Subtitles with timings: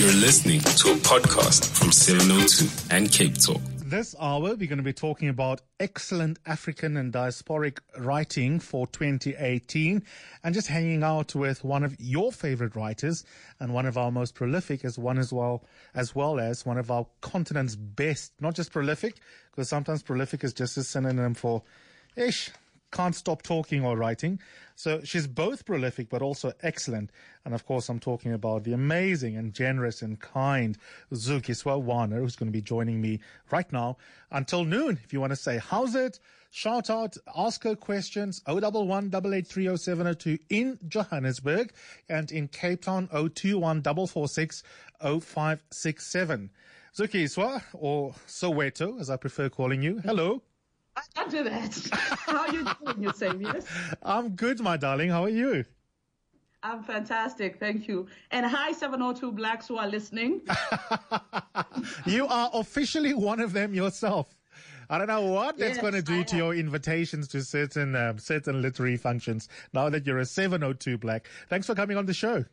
[0.00, 3.60] You're listening to a podcast from 702 and Cape Talk.
[3.84, 10.02] This hour, we're going to be talking about excellent African and diasporic writing for 2018
[10.42, 13.24] and just hanging out with one of your favorite writers
[13.60, 16.90] and one of our most prolific as one as well, as well as one of
[16.90, 19.16] our continent's best, not just prolific,
[19.50, 21.62] because sometimes prolific is just a synonym for
[22.16, 22.50] ish,
[22.90, 24.40] can't stop talking or writing.
[24.74, 27.10] So she's both prolific but also excellent.
[27.44, 30.76] And of course, I'm talking about the amazing and generous and kind
[31.12, 33.98] Zukiswa Wanner, who's going to be joining me right now
[34.30, 34.98] until noon.
[35.04, 36.18] If you want to say, how's it?
[36.52, 39.12] Shout out, ask her questions, 011
[40.48, 41.72] in Johannesburg
[42.08, 44.64] and in Cape Town, 021 446
[45.00, 46.50] 0567.
[46.92, 50.00] Zukiswa, or Soweto, as I prefer calling you.
[50.04, 50.42] Hello.
[51.00, 51.88] I can't do that.
[52.26, 53.66] How are you doing, Eusebius?
[54.02, 55.10] I'm good, my darling.
[55.10, 55.64] How are you?
[56.62, 57.58] I'm fantastic.
[57.58, 58.06] Thank you.
[58.30, 60.42] And hi, 702 Blacks who are listening.
[62.06, 64.36] you are officially one of them yourself.
[64.90, 68.18] I don't know what that's Yes, going to do to your invitations to certain um,
[68.18, 71.28] certain literary functions now that you're a 702 Black.
[71.48, 72.44] Thanks for coming on the show.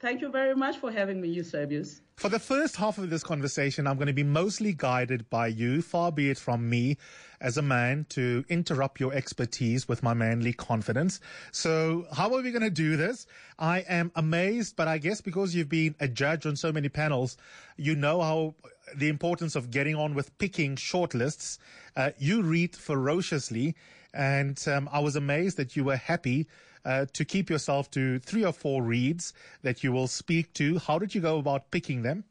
[0.00, 2.00] Thank you very much for having me, Eusebius.
[2.16, 5.82] For the first half of this conversation, I'm going to be mostly guided by you,
[5.82, 6.96] far be it from me
[7.38, 11.20] as a man to interrupt your expertise with my manly confidence.
[11.52, 13.26] So how are we going to do this?
[13.58, 17.36] I am amazed, but I guess because you've been a judge on so many panels,
[17.76, 18.54] you know how
[18.96, 21.58] the importance of getting on with picking shortlists.
[21.94, 23.74] Uh, you read ferociously,
[24.14, 26.48] and um, I was amazed that you were happy
[26.84, 30.78] uh, to keep yourself to three or four reads that you will speak to.
[30.78, 32.24] How did you go about picking them?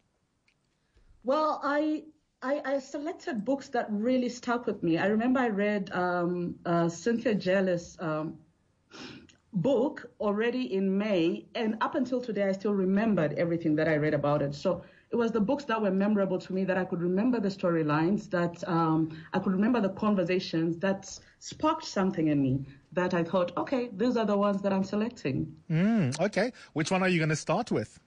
[1.23, 2.03] Well, I,
[2.42, 4.97] I I selected books that really stuck with me.
[4.97, 8.38] I remember I read um, uh, Cynthia Jele's um,
[9.53, 14.14] book already in May, and up until today, I still remembered everything that I read
[14.14, 14.55] about it.
[14.55, 17.50] So it was the books that were memorable to me that I could remember the
[17.50, 22.65] storylines, that um, I could remember the conversations that sparked something in me.
[22.94, 25.55] That I thought, okay, these are the ones that I'm selecting.
[25.70, 26.52] Mm, okay.
[26.73, 28.00] Which one are you going to start with?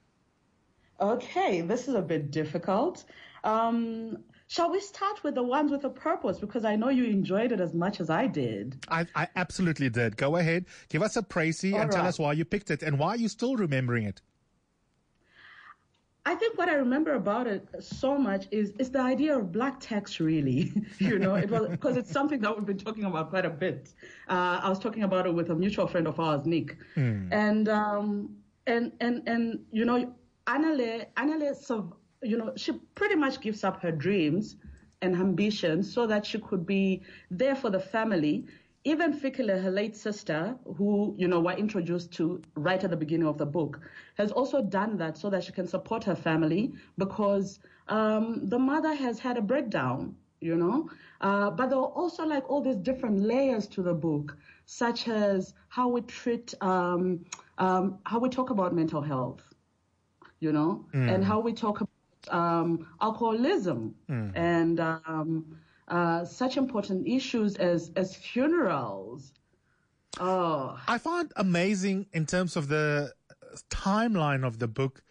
[1.01, 3.05] Okay, this is a bit difficult.
[3.45, 6.39] Um, shall we start with the ones with a purpose?
[6.39, 8.85] Because I know you enjoyed it as much as I did.
[8.89, 10.17] I, I absolutely did.
[10.17, 10.67] Go ahead.
[10.89, 13.29] Give us a précis and All tell us why you picked it and why you're
[13.29, 14.21] still remembering it.
[16.25, 19.81] I think what I remember about it so much is is the idea of black
[19.81, 20.21] text.
[20.21, 23.51] Really, you know, it was because it's something that we've been talking about quite a
[23.51, 23.93] bit.
[24.29, 26.77] Uh, I was talking about it with a mutual friend of ours, Nick,
[27.33, 30.15] and um, and and and you know,
[30.47, 34.57] Anele, Anele, so, you know, she pretty much gives up her dreams
[35.01, 38.47] and ambitions so that she could be there for the family.
[38.85, 43.27] Even Fikile, her late sister, who, you know, we're introduced to right at the beginning
[43.29, 43.81] of the book,
[44.17, 48.95] has also done that so that she can support her family because um, the mother
[48.95, 50.89] has had a breakdown, you know.
[51.21, 55.55] Uh, but there are also like all these different layers to the book, such as
[55.69, 57.25] how we treat, um,
[57.59, 59.55] um, how we talk about mental health,
[60.41, 63.95] you know, and how we talk about um, alcoholism.
[64.35, 65.59] And um,
[65.93, 69.33] uh, such important issues as as funerals.
[70.19, 73.13] Oh, I found amazing in terms of the
[73.71, 75.03] timeline of the book.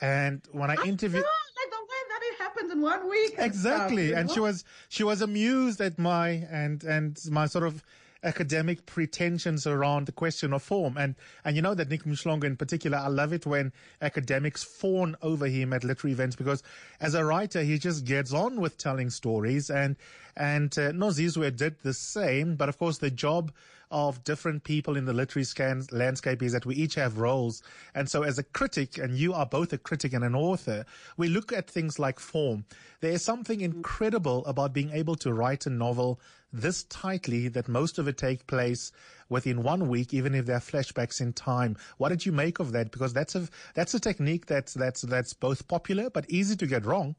[0.00, 1.22] And when I interviewed.
[1.22, 1.28] No,
[1.60, 3.34] like the way that it happened in one week.
[3.36, 7.46] and exactly stuff, you and she was she was amused at my and and my
[7.46, 7.84] sort of
[8.22, 10.96] academic pretensions around the question of form.
[10.96, 11.14] And
[11.44, 15.46] and you know that Niq Mhlongo in particular I love it when academics fawn over
[15.46, 16.62] him at literary events because
[17.00, 19.96] as a writer he just gets on with telling stories and
[20.36, 23.52] and uh, Nozizwe did the same but of course the job
[23.90, 27.62] of different people in the literary scans, landscape is that we each have roles.
[27.94, 30.84] And so as a critic, and you are both a critic and an author,
[31.16, 32.64] we look at things like form.
[33.00, 33.76] There is something mm-hmm.
[33.76, 36.20] incredible about being able to write a novel
[36.52, 38.90] this tightly that most of it take place
[39.28, 41.76] within one week, even if there are flashbacks in time.
[41.98, 42.90] What did you make of that?
[42.90, 46.86] Because that's a, that's a technique that's, that's, that's both popular, but easy to get
[46.86, 47.16] wrong.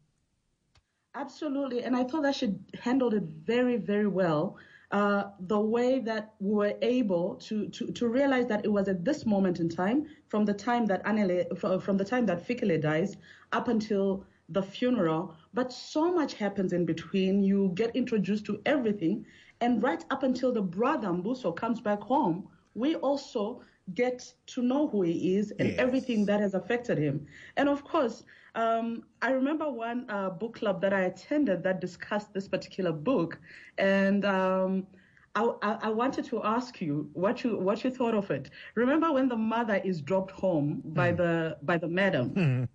[1.16, 4.58] Absolutely, and I thought that she handled it very, very well.
[4.92, 9.06] Uh, the way that we were able to, to to realize that it was at
[9.06, 11.46] this moment in time, from the time that Anele,
[11.82, 13.16] from the time that Fikile dies,
[13.52, 15.36] up until the funeral.
[15.54, 17.44] But so much happens in between.
[17.44, 19.26] You get introduced to everything,
[19.62, 23.62] and right up until the brother Mbuso comes back home, we also
[23.94, 25.78] get to know who he is and Yes.
[25.78, 27.26] everything that has affected him.
[27.58, 28.24] And of course,
[28.56, 33.40] um, I remember one uh, book club that I attended that discussed this particular book,
[33.78, 34.88] and um,
[35.36, 38.50] I, I, I wanted to ask you what you what you thought of it.
[38.76, 42.40] Remember when the mother is dropped home by the by the madam?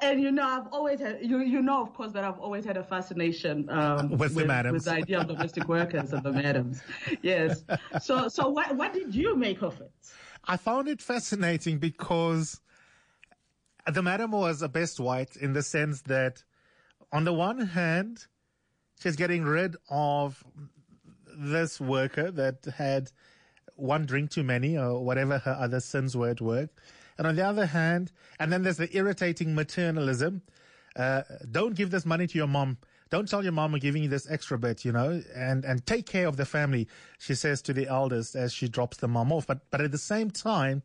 [0.00, 2.76] and you know, I've always had you you know, of course, that I've always had
[2.76, 6.82] a fascination um, With the with the idea of domestic workers and the madams.
[7.22, 7.64] Yes.
[8.00, 9.92] So so what what did you make of it?
[10.44, 12.60] I found it fascinating because
[13.92, 16.42] the madam was a best white in the sense that,
[17.12, 18.26] on the one hand,
[19.00, 20.42] she's getting rid of
[21.36, 23.10] this worker that had
[23.74, 26.70] one drink too many or whatever her other sins were at work.
[27.18, 30.42] And on the other hand, and then there's the irritating maternalism.
[30.96, 32.78] Uh, don't give this money to your mom.
[33.10, 36.06] Don't tell your mom we're giving you this extra bit, you know, and, and take
[36.06, 36.88] care of the family,
[37.18, 39.46] she says to the eldest as she drops the mom off.
[39.46, 40.82] But, but at the same time,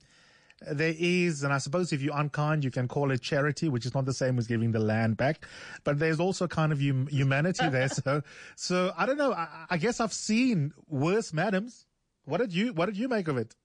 [0.62, 3.94] there is, and I suppose if you're unkind, you can call it charity, which is
[3.94, 5.46] not the same as giving the land back.
[5.84, 7.90] But there's also kind of hum- humanity there.
[7.90, 8.22] So,
[8.56, 9.34] so I don't know.
[9.34, 11.86] I, I guess I've seen worse madams.
[12.26, 13.56] What did you, what did you make of it?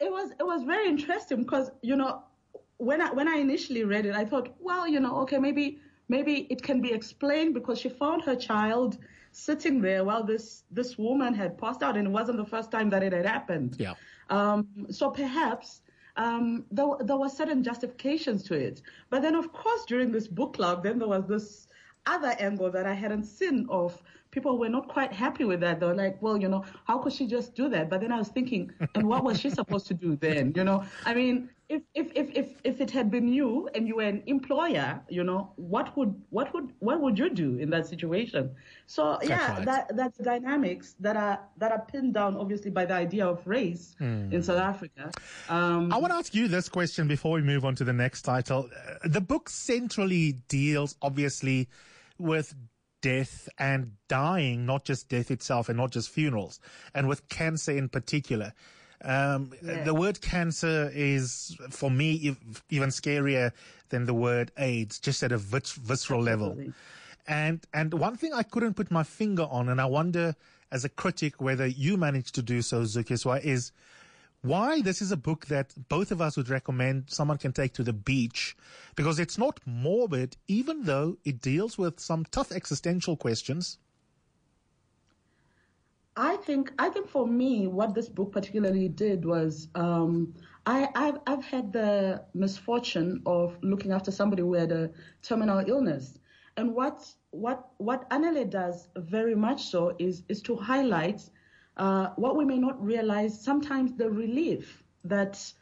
[0.00, 2.22] It was it was very interesting because you know
[2.78, 6.46] when I when I initially read it, I thought, well, you know, okay, maybe maybe
[6.50, 8.98] it can be explained because she found her child
[9.32, 12.88] sitting there while this this woman had passed out, and it wasn't the first time
[12.90, 13.76] that it had happened.
[13.78, 13.94] Yeah.
[14.30, 15.82] Um, so perhaps
[16.16, 18.82] um, there, there were certain justifications to it.
[19.08, 21.68] But then, of course, during this book club, then there was this
[22.06, 24.02] other angle that I hadn't seen of
[24.38, 25.80] people were not quite happy with that.
[25.80, 27.90] They were like, well, you know, how could she just do that?
[27.90, 30.52] But then I was thinking, and what was she supposed to do then?
[30.54, 33.96] You know, I mean, if if if if, if it had been you and you
[33.96, 37.86] were an employer, you know, what would what would what would you do in that
[37.86, 38.54] situation?
[38.86, 39.64] So yeah, right.
[39.66, 43.96] that that's dynamics that are that are pinned down obviously by the idea of race
[43.98, 45.10] in South Africa.
[45.48, 48.22] Um, I want to ask you this question before we move on to the next
[48.22, 48.70] title.
[49.04, 51.68] The book centrally deals, obviously,
[52.18, 52.54] with
[53.00, 56.60] death and dying, not just death itself and not just funerals,
[56.94, 58.52] and with cancer in particular.
[59.04, 59.84] Um, Yeah.
[59.84, 63.52] The word cancer is, for me, ev- even scarier
[63.90, 66.56] than the word AIDS, just at a vis- visceral level.
[67.26, 70.34] And and one thing I couldn't put my finger on, and I wonder
[70.72, 73.70] as a critic whether you managed to do so, Zukiswa, is
[74.42, 77.82] why this is a book that both of us would recommend someone can take to
[77.82, 78.56] the beach
[78.94, 83.78] because it's not morbid, even though it deals with some tough existential questions.
[86.16, 90.34] I think I think for me, what this book particularly did was um,
[90.66, 94.90] I I've, I've had the misfortune of looking after somebody who had a
[95.22, 96.18] terminal illness,
[96.56, 101.22] and what what what Anele does very much so is is to highlight
[101.78, 105.52] uh, what we may not realize sometimes the relief that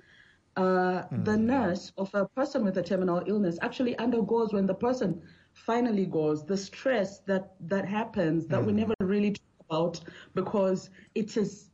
[0.57, 5.23] uh, the nurse of a person with a terminal illness actually undergoes when the person
[5.53, 10.01] finally goes, the stress that that happens that we never really talk about
[10.35, 11.71] because it is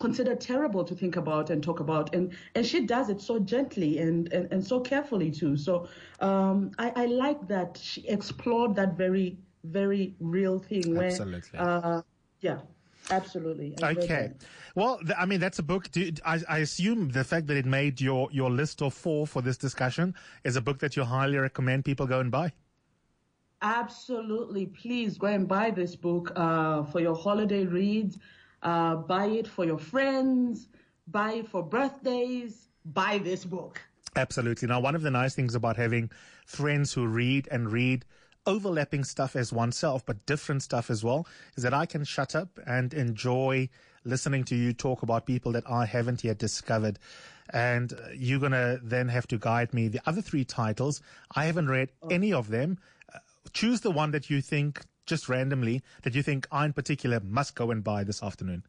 [0.00, 2.14] considered terrible to think about and talk about.
[2.14, 5.56] And and she does it so gently and and, and so carefully too.
[5.56, 5.88] So
[6.20, 11.58] um I, I like that she explored that very very real thing where Absolutely.
[11.58, 12.02] uh
[12.40, 12.60] yeah
[13.10, 14.32] absolutely I Okay.
[14.74, 15.90] Well, th- I mean, that's a book.
[15.90, 19.40] Do, I, I assume the fact that it made your, your list of four for
[19.40, 22.52] this discussion is a book that you highly recommend people go and buy.
[23.62, 24.66] Absolutely.
[24.66, 28.18] Please go and buy this book uh, for your holiday reads.
[28.62, 30.68] Uh, buy it for your friends.
[31.06, 32.68] Buy it for birthdays.
[32.84, 33.80] Buy this book.
[34.16, 34.68] Absolutely.
[34.68, 36.10] Now, one of the nice things about having
[36.46, 38.04] friends who read and read
[38.46, 42.58] overlapping stuff as oneself, but different stuff as well, is that I can shut up
[42.66, 43.68] and enjoy
[44.04, 46.98] listening to you talk about people that I haven't yet discovered.
[47.50, 49.88] And uh, you're going to then have to guide me.
[49.88, 51.02] The other three titles,
[51.34, 52.78] I haven't read any of them.
[53.14, 53.18] Uh,
[53.52, 57.54] choose the one that you think, just randomly, that you think I in particular must
[57.54, 58.62] go and buy this afternoon.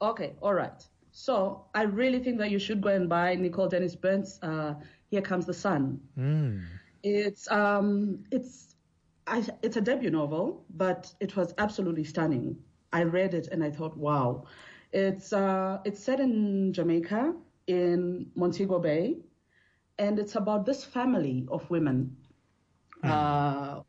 [0.00, 0.84] Okay, all right.
[1.12, 4.24] So I really think that you should go and buy Nicole Dennis Benn.
[4.42, 4.74] Uh,
[5.10, 6.00] Here comes the sun.
[7.02, 8.74] It's um, it's
[9.26, 12.56] I, it's a debut novel, but it was absolutely stunning.
[12.92, 14.44] I read it and I thought, wow.
[14.92, 17.34] It's uh, it's set in Jamaica
[17.66, 19.16] in Montego Bay,
[19.98, 22.14] and it's about this family of women.
[23.02, 23.80] Uh,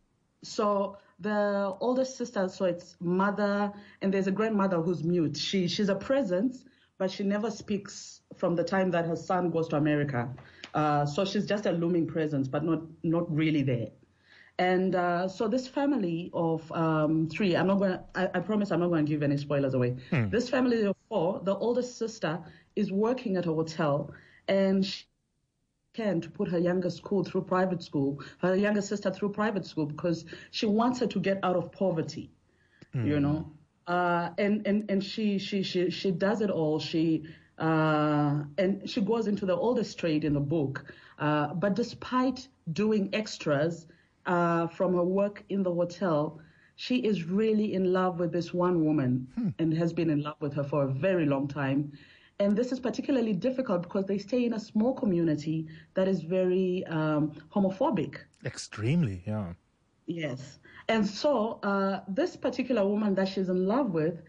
[0.43, 5.35] so the oldest sister, so it's mother, and there's a grandmother who's mute.
[5.35, 6.63] She she's a presence,
[6.97, 10.29] but she never speaks from the time that her son goes to America.
[10.73, 13.89] Uh, so she's just a looming presence, but not not really there.
[14.59, 17.99] And uh, so this family of um, three, I'm not going.
[18.15, 19.95] I, I promise I'm not going to give any spoilers away.
[20.29, 22.39] This family of four, the oldest sister
[22.75, 24.11] is working at a hotel,
[24.47, 25.05] and she
[25.93, 29.85] can to put her younger school through private school, her younger sister through private school
[29.85, 32.31] because she wants her to get out of poverty,
[32.95, 33.07] mm.
[33.07, 33.51] you know.
[33.85, 36.79] Uh, and and and she she she she does it all.
[36.79, 37.25] She
[37.59, 40.85] uh, and she goes into the oldest trade in the book.
[41.19, 43.87] Uh, but despite doing extras
[44.25, 46.39] uh, from her work in the hotel,
[46.75, 49.49] she is really in love with this one woman hmm.
[49.59, 51.91] and has been in love with her for a very long time.
[52.39, 56.83] And this is particularly difficult because they stay in a small community that is very
[56.87, 58.17] um, homophobic.
[58.43, 59.53] Extremely, yeah.
[60.07, 60.59] Yes.
[60.89, 64.23] And so uh, this particular woman that she's in love with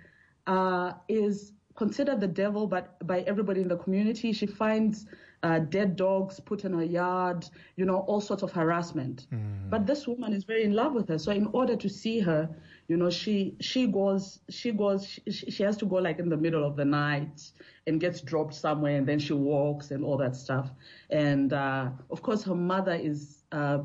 [0.46, 4.32] uh, is considered the devil but by everybody in the community.
[4.32, 5.06] She finds
[5.44, 9.26] uh, dead dogs put in her yard, you know, all sorts of harassment.
[9.32, 9.68] Mm.
[9.68, 11.18] But this woman is very in love with her.
[11.18, 12.48] So in order to see her,
[12.88, 16.36] you know, she she goes she goes she, she has to go like in the
[16.36, 17.50] middle of the night
[17.86, 20.70] and gets dropped somewhere, and then she walks and all that stuff.
[21.10, 23.80] And uh, of course, her mother is uh,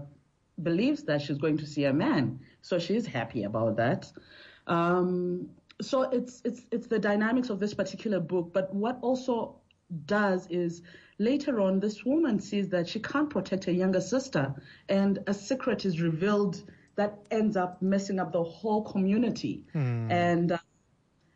[0.64, 4.12] believes that she's going to see a man, so she's happy about that.
[4.68, 5.50] Um,
[5.82, 8.52] so it's it's it's the dynamics of this particular book.
[8.54, 9.56] But what also
[10.06, 10.82] does is
[11.18, 14.54] later on, this woman sees that she can't protect her younger sister,
[14.88, 16.64] and a secret is revealed
[16.96, 19.64] that ends up messing up the whole community.
[19.74, 20.12] Hmm.
[20.12, 20.58] And uh,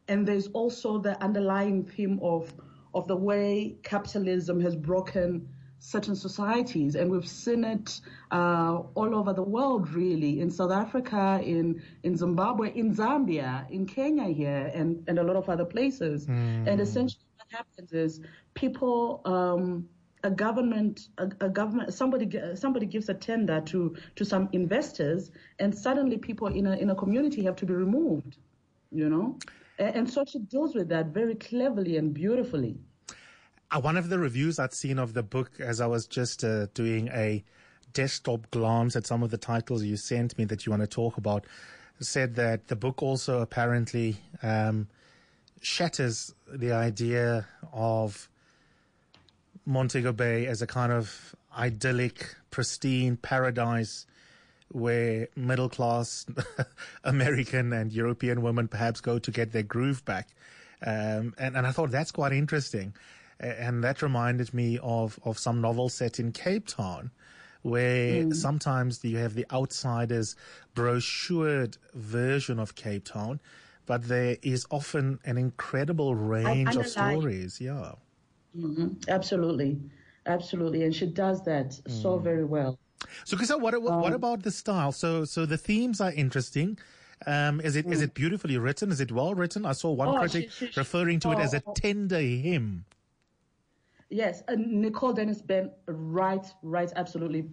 [0.08, 2.54] and there's also the underlying theme of
[2.94, 5.50] of the way capitalism has broken
[5.84, 8.00] certain societies, and we've seen it
[8.32, 13.86] uh, all over the world, really, in South Africa, in in Zimbabwe, in Zambia, in
[13.86, 16.26] Kenya here, and and a lot of other places.
[16.26, 16.68] Mm.
[16.70, 18.22] And essentially, what happens is
[18.54, 19.22] people.
[19.26, 19.90] Um,
[20.26, 22.26] a government, a, a, government, somebody,
[22.56, 26.96] somebody gives a tender to to some investors, and suddenly people in a in a
[26.96, 28.38] community have to be removed.
[28.90, 29.38] You know,
[29.80, 32.78] and, and so she deals with that very cleverly and beautifully.
[33.74, 36.68] Uh, one of the reviews I'd seen of the book as I was just uh,
[36.76, 37.44] doing a
[37.94, 41.18] desktop glance at some of the titles you sent me that you want to talk
[41.18, 41.46] about
[42.00, 44.88] said that the book also apparently um,
[45.62, 48.30] shatters the idea of
[49.66, 54.06] Montego Bay as a kind of idyllic, pristine paradise
[54.70, 56.26] where middle class
[57.04, 60.28] American and European women perhaps go to get their groove back.
[60.86, 62.94] Um, and, and I thought that's quite interesting.
[63.40, 67.12] And that reminded me of, of some novels set in Cape Town
[67.64, 68.36] where mm.
[68.36, 70.36] sometimes you have the outsiders
[70.76, 73.40] brochured version of Cape Town,
[73.86, 77.60] but there is often an incredible range of stories.
[77.60, 77.94] Yeah.
[78.58, 78.90] Mm-hmm.
[79.08, 79.80] Absolutely.
[80.26, 80.84] Absolutely.
[80.84, 82.02] And she does that mm.
[82.02, 82.78] so very well.
[83.26, 84.92] So, Kisa, what, what, um, what about the style?
[84.92, 86.78] So, so the themes are interesting.
[87.26, 87.94] Um, is it mm.
[87.94, 88.92] is it beautifully written?
[88.92, 89.66] Is it well written?
[89.66, 92.84] I saw one oh, critic she, she, referring to oh, it as a tender hymn.
[94.14, 97.50] Yes, uh, Nicole Dennis Benn writes writes absolutely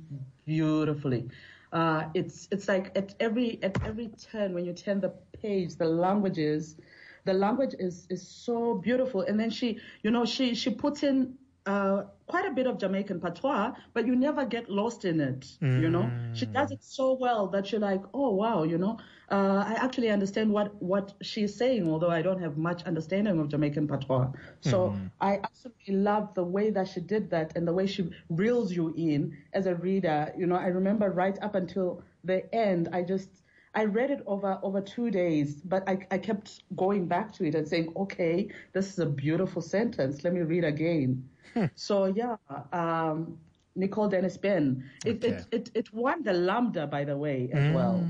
[0.46, 1.28] beautifully.
[1.72, 5.86] Uh, it's it's like at every at every turn when you turn the page, the
[5.86, 6.76] languages,
[7.24, 9.22] the language is is so beautiful.
[9.22, 11.34] And then she, you know, she she puts in
[11.66, 15.40] uh, quite a bit of Jamaican patois, but you never get lost in it.
[15.60, 15.82] Mm.
[15.82, 16.52] You know, she mm.
[16.52, 18.98] does it so well that you're like, oh wow, you know,
[19.30, 23.48] uh, I actually understand what what she's saying, although I don't have much understanding of
[23.48, 24.32] Jamaican patois.
[24.60, 25.10] So mm.
[25.20, 28.94] I absolutely love the way that she did that and the way she reels you
[28.96, 30.32] in as a reader.
[30.36, 33.28] You know, I remember right up until the end, I just
[33.74, 37.54] I read it over over two days, but I, I kept going back to it
[37.54, 40.24] and saying, okay, this is a beautiful sentence.
[40.24, 41.28] Let me read again.
[41.54, 41.66] Hmm.
[41.74, 42.36] So yeah,
[42.72, 43.38] um,
[43.76, 44.84] Nicole Dennis Benn.
[45.04, 45.36] It, okay.
[45.36, 47.74] it, it, it won the Lambda, by the way, as mm.
[47.74, 48.04] well.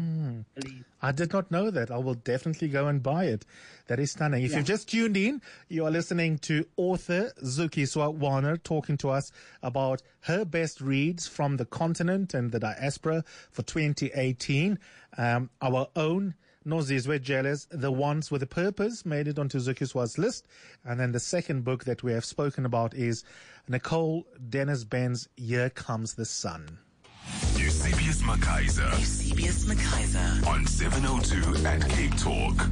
[1.03, 1.91] I did not know that.
[1.91, 3.47] I will definitely go and buy it.
[3.87, 4.43] That is stunning.
[4.43, 4.59] If yeah.
[4.59, 9.33] you've just tuned in, you are listening to author Zukiswa Wanner talking to us
[9.63, 14.79] about her best reads from the continent and the diaspora for 2018.
[15.17, 16.35] Um, our own
[16.71, 20.47] Nozizwe Jele's, The Ones with a Purpose, made it onto Zukiswa's list.
[20.85, 23.25] And then the second book that we have spoken about is
[23.69, 26.79] Nicole Dennis Benn's Here Comes the Sun.
[27.57, 28.99] Eusebius McKaiser.
[29.01, 30.47] Eusebius McKaiser.
[30.47, 32.69] On 702 at Cape Talk.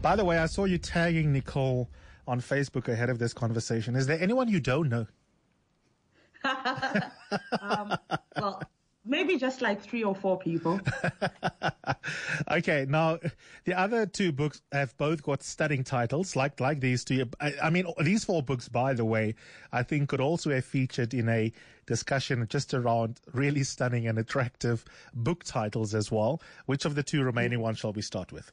[0.00, 1.90] By the way, I saw you tagging Nicole
[2.26, 3.96] on Facebook ahead of this conversation.
[3.96, 5.06] Is there anyone you don't know?
[7.60, 7.94] um,
[8.36, 8.62] well,
[9.04, 10.80] Maybe just like three or four people.
[12.50, 13.18] okay, now
[13.64, 17.28] the other two books have both got stunning titles, like like these two.
[17.40, 19.34] I, I, mean, these four books, by the way,
[19.72, 21.52] I think could also have featured in a
[21.86, 26.40] discussion just around really stunning and attractive book titles as well.
[26.66, 28.52] Which of the two remaining ones shall we start with?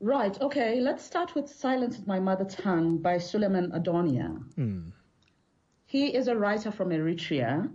[0.00, 0.40] Right.
[0.40, 0.80] Okay.
[0.80, 4.42] Let's start with "Silence is My Mother Tongue" by Suleiman Addonia.
[4.54, 4.90] Hmm.
[5.84, 7.68] he is a writer from Eritrea,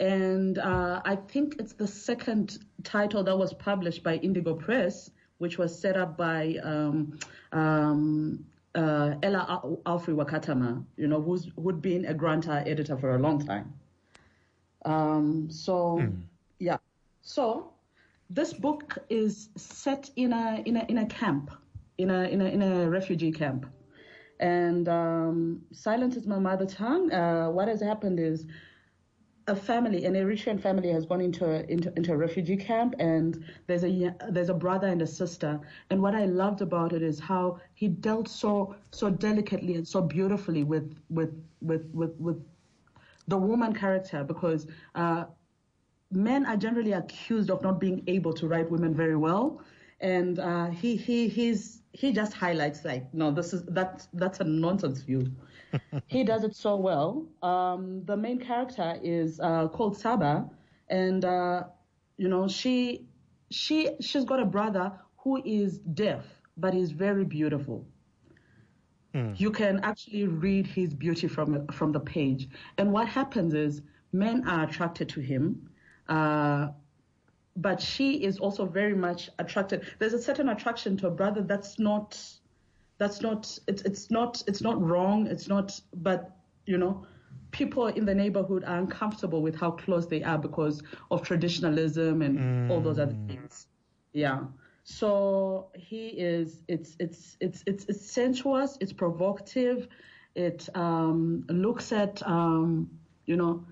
[0.00, 5.58] and uh, I think it's the second title that was published by Indigo Press, which
[5.58, 7.18] was set up by um,
[7.52, 13.14] um, uh, Ellah Al- Allfrey Wakatama, you know, who's who'd been a Granta editor for
[13.14, 13.74] a long time.
[14.86, 16.02] Um, so,
[16.58, 16.78] yeah.
[17.20, 17.72] So,
[18.30, 21.50] this book is set in a in a in a camp,
[21.98, 23.66] in a in a in a refugee camp,
[24.38, 27.12] and um, silent is my mother tongue.
[27.12, 28.46] Uh, what has happened is
[29.46, 33.44] a family, an Eritrean family, has gone into a, into, into a refugee camp, and
[33.66, 35.60] there's a there's a brother and a sister.
[35.90, 40.02] And what I loved about it is how he dealt so so delicately and so
[40.02, 42.42] beautifully with with with with, with
[43.28, 45.24] the woman character because uh,
[46.10, 49.62] men are generally accused of not being able to write women very well,
[50.00, 54.44] and uh, he he he's he just highlights like no this is that that's a
[54.44, 55.30] nonsense view.
[56.06, 57.26] he does it so well.
[57.42, 60.50] Um, the main character is uh, called Saba,
[60.88, 61.64] and uh,
[62.16, 63.06] you know she
[63.50, 66.24] she she's got a brother who is deaf
[66.60, 67.86] but he's very beautiful.
[69.34, 72.48] You can actually read his beauty from from the page.
[72.78, 75.68] And what happens is men are attracted to him,
[76.08, 76.68] uh,
[77.56, 79.86] but she is also very much attracted.
[79.98, 82.18] There's a certain attraction to a brother that's not
[82.98, 85.26] that's not it's it's not it's not wrong.
[85.26, 87.06] It's not, but you know.
[87.52, 92.70] People in the neighborhood are uncomfortable with how close they are because of traditionalism and
[92.70, 93.66] all those other things.
[94.12, 94.44] Yeah.
[94.84, 96.62] So he is.
[96.68, 98.78] It's it's it's it's, it's sensuous.
[98.80, 99.88] It's provocative.
[100.36, 102.88] It um, looks at um,
[103.26, 103.64] you know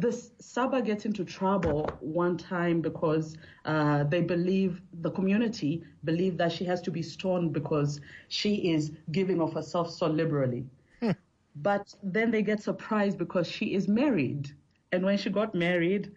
[0.00, 6.52] this Saba gets into trouble one time because uh, they believe the community believe that
[6.52, 10.66] she has to be stoned because she is giving of herself so liberally.
[11.56, 14.50] But then they get surprised because she is married,
[14.92, 16.12] and when she got married,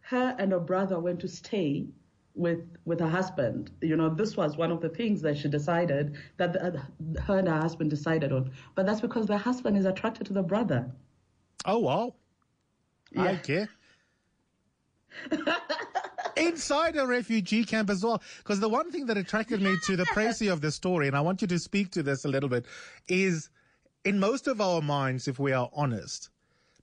[0.00, 1.86] her and her brother went to stay
[2.34, 3.70] with with her husband.
[3.80, 6.82] You know, this was one of the things that she decided that the,
[7.22, 8.50] her and her husband decided on.
[8.74, 10.90] But that's because the husband is attracted to the brother.
[11.64, 12.14] Oh, wow.
[13.16, 13.68] I care.
[16.36, 18.22] Inside a refugee camp as well.
[18.38, 21.20] Because the one thing that attracted me to the précis of the story, and I
[21.20, 22.66] want you to speak to this a little bit,
[23.08, 23.48] is
[24.04, 26.28] in most of our minds, if we are honest,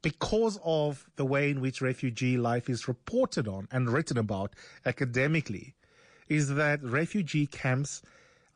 [0.01, 4.53] because of the way in which refugee life is reported on and written about
[4.85, 5.75] academically,
[6.27, 8.01] is that refugee camps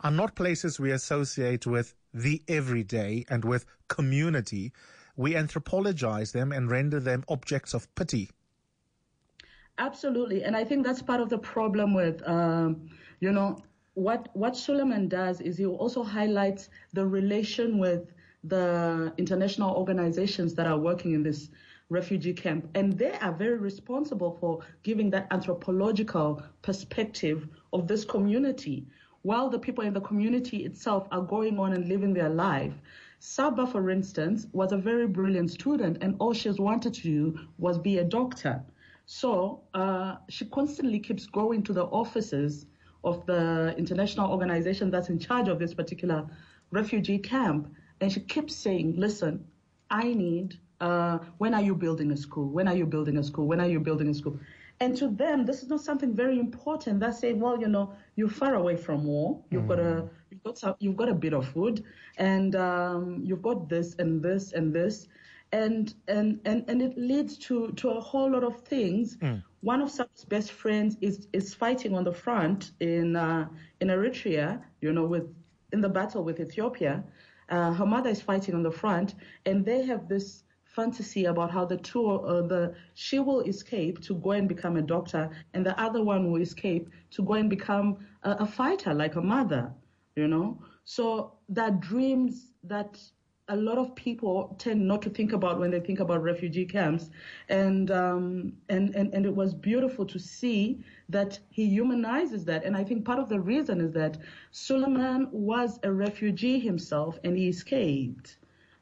[0.02, 4.72] are not places we associate with the everyday and with community.
[5.18, 8.30] We anthropologize them and render them objects of pity.
[9.80, 13.58] Absolutely, and I think that's part of the problem with, um, you know,
[13.94, 20.68] what what Suleiman does is he also highlights the relation with the international organizations that
[20.68, 21.50] are working in this
[21.90, 28.86] refugee camp, and they are very responsible for giving that anthropological perspective of this community,
[29.24, 32.74] while the people in the community itself are going on and living their life.
[33.20, 37.78] Saba, for instance, was a very brilliant student, and all she wanted to do was
[37.78, 38.64] be a doctor.
[39.06, 42.66] So uh, she constantly keeps going to the offices
[43.04, 46.28] of the international organization that's in charge of this particular
[46.72, 49.46] refugee camp, and she keeps saying, "Listen,
[49.90, 50.60] I need.
[50.80, 52.50] Uh, when are you building a school?
[52.50, 53.48] When are you building a school?
[53.48, 54.40] When are you building a school?"
[54.80, 57.00] And to them, this is not something very important.
[57.00, 59.42] They're saying, "Well, you know, you're far away from war.
[59.50, 61.84] You've got a, you've got some, you've got a bit of food,
[62.18, 65.08] and um, you've got this and this and this."
[65.54, 69.18] and and and and it leads to to a whole lot of things.
[69.62, 73.48] One of Saba's best friends is is fighting on the front in uh,
[73.80, 75.34] in Eritrea, you know, with
[75.72, 77.04] in the battle with Ethiopia.
[77.50, 81.66] Uh, her mother is fighting on the front, and they have this fantasy about how
[81.66, 85.80] the two uh, the she will escape to go and become a doctor, and the
[85.80, 89.74] other one will escape to go and become a, a fighter like a mother,
[90.18, 90.60] you know.
[90.86, 93.00] So that dreams that
[93.50, 97.10] a lot of people tend not to think about when they think about refugee camps,
[97.50, 102.66] and um, and and and it was beautiful to see that he humanizes that.
[102.66, 104.18] And I think part of the reason is that
[104.52, 108.38] Suleiman was a refugee himself, and he escaped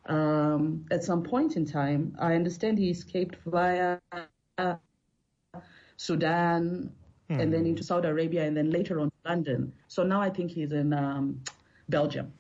[0.07, 2.15] um, at some point in time.
[2.19, 3.99] I understand he escaped via
[4.57, 4.75] uh,
[7.27, 9.73] Sudan, and then into Saudi Arabia, and then later on London.
[9.87, 11.41] So now I think he's in um,
[11.89, 12.31] Belgium.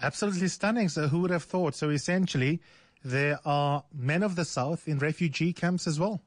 [0.00, 0.88] Absolutely stunning.
[0.88, 1.74] So who would have thought?
[1.74, 2.60] So essentially,
[3.04, 6.20] there are men of the South in refugee camps as well.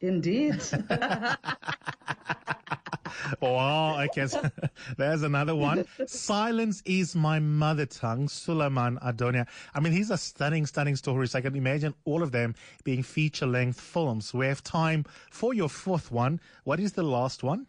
[0.00, 0.60] Indeed.
[3.40, 4.00] wow.
[4.04, 4.26] Okay.
[4.26, 4.42] So
[4.96, 5.84] there's another one.
[6.06, 8.28] Silence is my mother tongue.
[8.28, 9.46] Suleiman Addonia.
[9.74, 11.34] I mean, these are stunning, stunning stories.
[11.34, 14.34] I can imagine all of them being feature length films.
[14.34, 16.40] We have time for your fourth one.
[16.64, 17.66] What is the last one?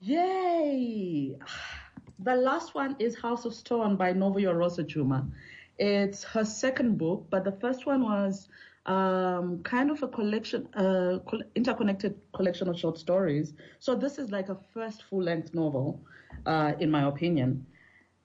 [0.00, 1.36] Yay!
[2.20, 5.28] The last one is House of Stone by Novuyo Rosa Tshuma.
[5.78, 8.48] It's her second book, but the first one was
[8.88, 11.18] um, kind of a collection, uh,
[11.54, 13.52] interconnected collection of short stories.
[13.78, 16.00] So this is like a first full-length novel,
[16.46, 17.66] uh, in my opinion.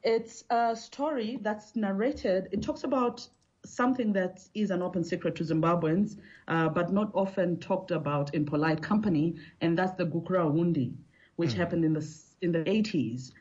[0.03, 2.47] It's a story that's narrated.
[2.51, 3.27] It talks about
[3.65, 8.45] something that is an open secret to Zimbabweans, uh, but not often talked about in
[8.45, 10.93] polite company, and that's the Gukurahundi,
[11.35, 11.57] which mm.
[11.57, 12.05] happened in the
[12.41, 13.31] in the 80s,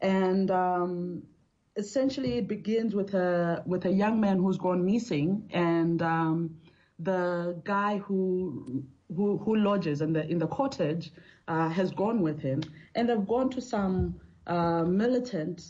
[0.00, 1.22] and um,
[1.78, 6.56] essentially it begins with a with a young man who's gone missing and um,
[6.98, 8.82] the guy who
[9.16, 11.12] who, who lodges in the in the cottage
[11.46, 12.60] uh, has gone with him
[12.94, 15.62] and they've gone to some uh, militant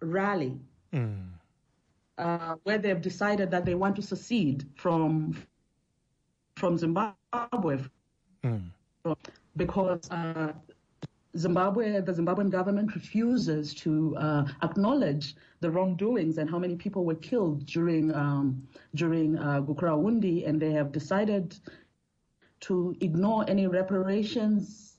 [0.00, 0.58] rally
[0.92, 1.26] mm.
[2.16, 5.36] uh, where they've decided that they want to secede from
[6.56, 7.78] from Zimbabwe
[8.42, 8.62] mm.
[9.56, 10.52] because uh,
[11.36, 17.14] Zimbabwe, the Zimbabwean government refuses to uh, acknowledge the wrongdoings and how many people were
[17.14, 21.56] killed during um, during uh, and they have decided
[22.60, 24.98] to ignore any reparations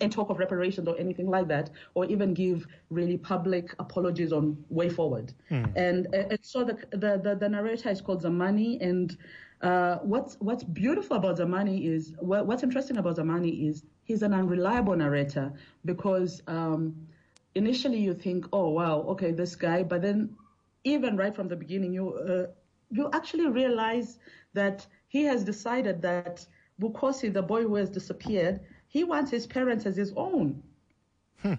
[0.00, 4.62] and talk of reparations or anything like that, or even give really public apologies on
[4.68, 5.32] way forward.
[5.50, 5.72] Mm.
[5.74, 9.16] And, and so the, the, the the narrator is called Zamani, and
[9.62, 14.32] uh, what's what's beautiful about Zamani is what, what's interesting about Zamani is he's an
[14.32, 15.52] unreliable narrator
[15.84, 17.06] because um,
[17.54, 20.36] initially you think, oh wow, okay, this guy, but then
[20.84, 22.46] even right from the beginning, you uh,
[22.90, 24.18] you actually realize
[24.54, 26.46] that he has decided that
[26.80, 30.62] Bukhosi, the boy who has disappeared, he wants his parents as his own.
[31.42, 31.54] Hmm.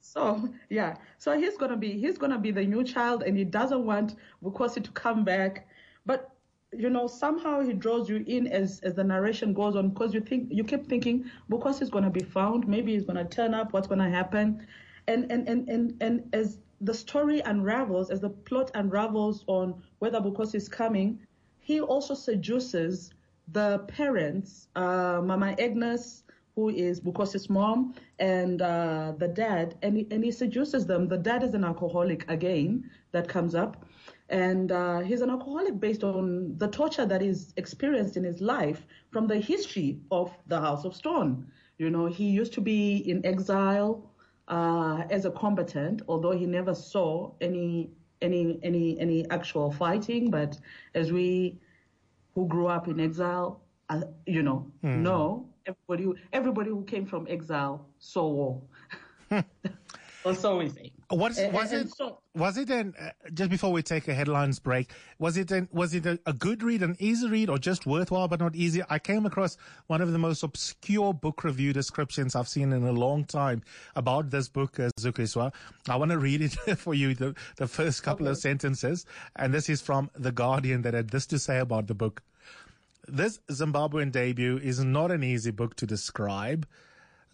[0.00, 3.84] So yeah, so he's gonna be he's gonna be the new child, and he doesn't
[3.84, 5.68] want Bukhosi to come back.
[6.04, 6.30] But
[6.72, 10.20] you know, somehow he draws you in as, as the narration goes on because you
[10.20, 13.88] think you keep thinking because he's to be found, maybe he's to turn up, what's
[13.88, 14.66] to happen,
[15.08, 20.20] and and and and and as the story unravels, as the plot unravels on whether
[20.20, 21.18] Bukhosi is coming,
[21.58, 23.12] he also seduces
[23.52, 26.22] the parents, uh, Mama Agnes,
[26.54, 31.08] who is Bukhosi's mom, and uh, the dad, and he, and he seduces them.
[31.08, 33.84] The dad is an alcoholic again, that comes up
[34.30, 38.86] and uh, he's an alcoholic based on the torture that he's experienced in his life
[39.10, 41.46] from the history of the House of Stone.
[41.78, 44.10] You know, he used to be in exile
[44.48, 47.90] uh, as a combatant, although he never saw any
[48.22, 50.30] any any any actual fighting.
[50.30, 50.58] But
[50.94, 51.58] as we
[52.34, 54.98] who grew up in exile, uh, you know, mm.
[54.98, 58.62] know everybody who, everybody who came from exile saw war.
[60.24, 60.92] or so we think.
[61.10, 61.90] What was it?
[61.90, 64.92] So, was it an uh, just before we take a headlines break?
[65.18, 68.28] Was it an, was it a, a, good read, an easy read, or just worthwhile
[68.28, 68.80] but not easy?
[68.88, 69.56] I came across
[69.88, 73.62] one of the most obscure book review descriptions I've seen in a long time
[73.96, 75.52] about this book, uh, Zukiswa.
[75.88, 78.32] I want to read it for you, the, the first couple okay.
[78.32, 81.94] of sentences, and this is from the Guardian that had this to say about the
[81.94, 82.22] book.
[83.08, 86.68] This Zimbabwean debut is not an easy book to describe.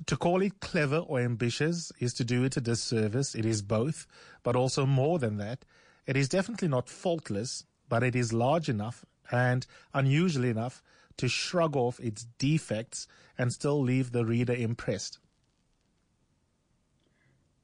[0.05, 3.35] To call it clever or ambitious is to do it a disservice.
[3.35, 4.07] It is both,
[4.43, 5.65] but also more than that.
[6.07, 10.83] It is definitely not faultless, but it is large enough and unusual enough
[11.17, 15.19] to shrug off its defects and still leave the reader impressed.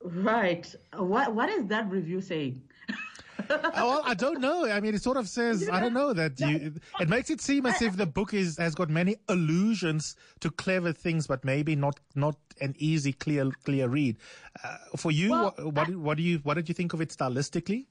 [0.02, 0.74] Right.
[0.96, 2.62] What what is that review saying?
[3.50, 4.66] Well, I don't know.
[4.66, 6.74] I mean, it sort of says I don't know that you.
[7.00, 10.92] It makes it seem as if the book is has got many allusions to clever
[10.92, 14.16] things, but maybe not not an easy, clear clear read.
[14.62, 17.10] Uh, for you, well, what, what, what do you what did you think of it
[17.10, 17.86] stylistically?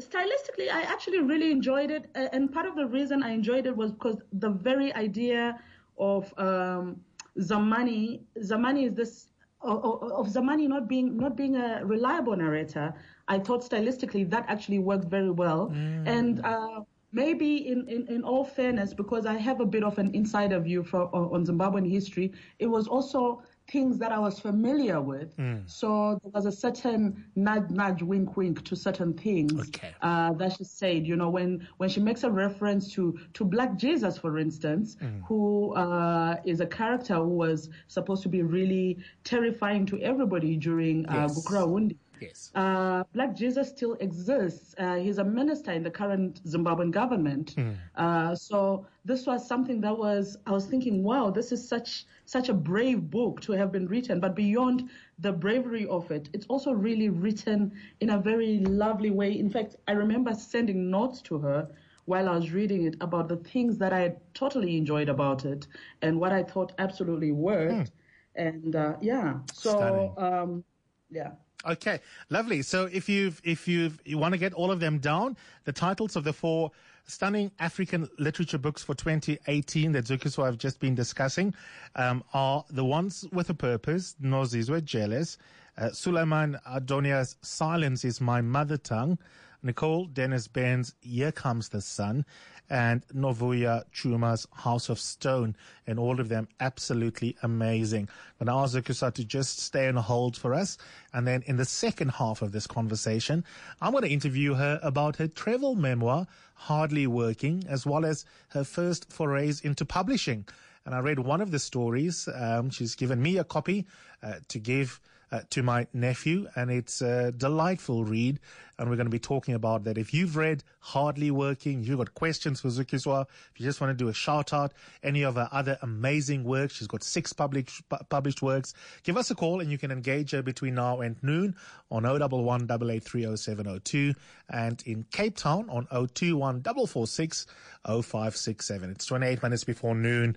[0.00, 3.92] Stylistically, I actually really enjoyed it, and part of the reason I enjoyed it was
[3.92, 5.58] because the very idea
[5.98, 7.00] of um,
[7.38, 9.28] Zamani, Zamani is this
[9.62, 12.94] of, Zamani not being not being a reliable narrator.
[13.28, 15.70] I thought stylistically that actually worked very well.
[15.70, 16.06] Mm.
[16.06, 16.80] And uh,
[17.12, 20.84] maybe in, in, in all fairness, because I have a bit of an insider view
[20.84, 25.36] for, on Zimbabwean history, it was also things that I was familiar with.
[25.36, 25.68] Mm.
[25.68, 29.92] So there was a certain nudge, nudge, wink, wink to certain things okay.
[30.02, 31.06] uh, that she said.
[31.06, 35.22] You know, when when she makes a reference to to Black Jesus, for instance, mm.
[35.26, 41.08] who uh, is a character who was supposed to be really terrifying to everybody during
[41.08, 41.38] uh, yes.
[41.38, 41.96] Gukurahundi.
[42.20, 42.50] Yes.
[42.54, 44.74] Uh, Black Jesus still exists.
[44.78, 47.54] Uh, he's a minister in the current Zimbabwean government.
[47.96, 52.48] Uh, so this was something that was, I was thinking, wow, this is such such
[52.48, 54.20] a brave book to have been written.
[54.20, 59.38] But beyond the bravery of it, it's also really written in a very lovely way.
[59.38, 61.68] In fact, I remember sending notes to her
[62.06, 65.66] while I was reading it about the things that I totally enjoyed about it
[66.02, 67.92] and what I thought absolutely worked.
[68.34, 70.64] And uh, yeah, so um,
[71.10, 71.32] yeah.
[71.66, 71.98] Okay,
[72.30, 72.62] lovely.
[72.62, 76.14] So if you've if you've you want to get all of them down, the titles
[76.14, 76.70] of the four
[77.06, 81.54] stunning African literature books for 2018 that Zukiswa have just been discussing
[81.96, 84.14] um, are the ones with a purpose.
[84.22, 85.38] Nozizwe Jele's,
[85.78, 89.18] uh, Suleiman Addonia's Silence is My Mother Tongue,
[89.62, 92.24] Nicole Dennis Benn's Here Comes the Sun,
[92.68, 98.08] and Novuyo Tshuma's House of Stone, and all of them absolutely amazing.
[98.38, 100.78] But I'm going to ask to just stay on hold for us,
[101.12, 103.44] and then in the second half of this conversation,
[103.80, 108.64] I'm going to interview her about her travel memoir, Hardly Working, as well as her
[108.64, 110.46] first forays into publishing.
[110.84, 112.28] And I read one of the stories.
[112.32, 113.86] Um, she's given me a copy
[114.22, 115.00] uh, to give
[115.32, 118.38] uh, to my nephew, and it's a delightful read.
[118.78, 119.96] And we're going to be talking about that.
[119.96, 124.04] If you've read Hardly Working, you've got questions for Zukiswa, if you just want to
[124.04, 128.04] do a shout out, any of her other amazing works, she's got six published pu-
[128.10, 128.74] published works.
[129.02, 131.56] Give us a call, and you can engage her between now and noon
[131.90, 134.14] on 011 8830702
[134.50, 137.46] and in Cape Town on 021 446
[137.86, 138.90] 0567.
[138.90, 140.36] It's 28 minutes before noon.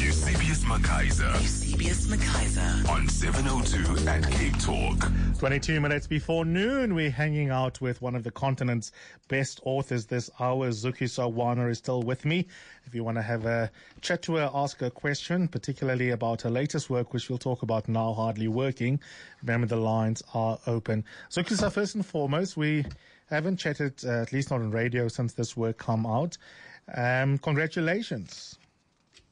[0.00, 2.88] Eusebius McKaiser Eusebius McKaiser.
[2.88, 5.10] on 702 at Cape Talk.
[5.38, 8.92] 22 minutes before noon, we're hanging out with one of the continent's
[9.28, 10.68] best authors this hour.
[10.68, 12.46] Zukiswa Wanner is still with me.
[12.86, 16.42] If you want to have a chat to her, ask her a question, particularly about
[16.42, 19.00] her latest work, which we'll talk about now, Hardly Working,
[19.42, 21.04] remember the lines are open.
[21.30, 22.84] Zuki, first and foremost, we
[23.30, 26.38] haven't chatted, uh, at least not on radio, since this work come out.
[26.94, 28.58] Um, congratulations.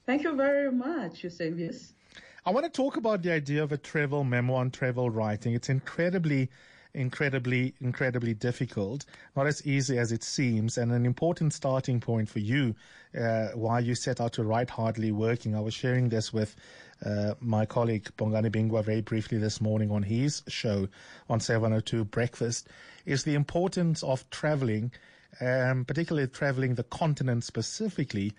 [0.06, 1.92] Thank you very much, Eusebius.
[2.44, 5.52] I want to talk about the idea of a travel memoir and travel writing.
[5.52, 6.48] It's incredibly,
[6.94, 12.38] incredibly, incredibly difficult, not as easy as it seems, and an important starting point for
[12.38, 12.76] you
[13.20, 15.56] uh, why you set out to write Hardly Working.
[15.56, 16.54] I was sharing this with
[17.04, 20.86] uh, my colleague Bongani Bingwa very briefly this morning on his show
[21.28, 22.68] on 702 Breakfast,
[23.06, 24.92] is the importance of traveling
[25.40, 28.32] um, particularly traveling the continent specifically,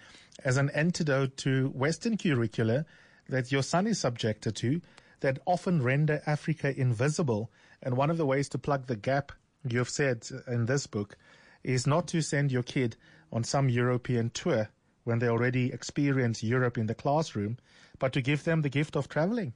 [0.43, 2.85] as an antidote to Western curricula
[3.29, 4.81] that your son is subjected to
[5.19, 7.51] that often render Africa invisible.
[7.81, 9.31] And one of the ways to plug the gap,
[9.67, 11.17] you've said in this book,
[11.63, 12.95] is not to send your kid
[13.31, 14.69] on some European tour
[15.03, 17.57] when they already experience Europe in the classroom,
[17.99, 19.53] but to give them the gift of traveling.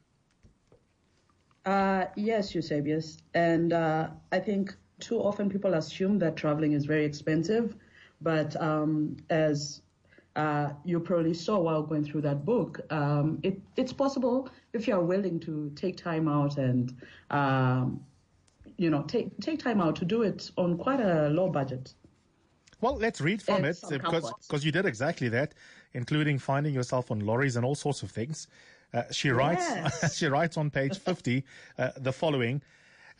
[1.66, 3.18] Uh, yes, Eusebius.
[3.34, 7.76] And uh, I think too often people assume that traveling is very expensive.
[8.22, 9.82] But um, as
[10.36, 14.94] uh, you probably saw while going through that book, um, it, it's possible if you
[14.96, 16.96] are willing to take time out and,
[17.32, 18.00] um,
[18.78, 21.94] you know, take, take time out to do it on quite a low budget.
[22.82, 25.54] Well, let's read from And it because because you did exactly that,
[25.94, 28.48] including finding yourself on lorries and all sorts of things.
[28.94, 30.16] Uh, she writes Yes.
[30.18, 31.44] she writes on page 50
[31.78, 32.62] uh, the following.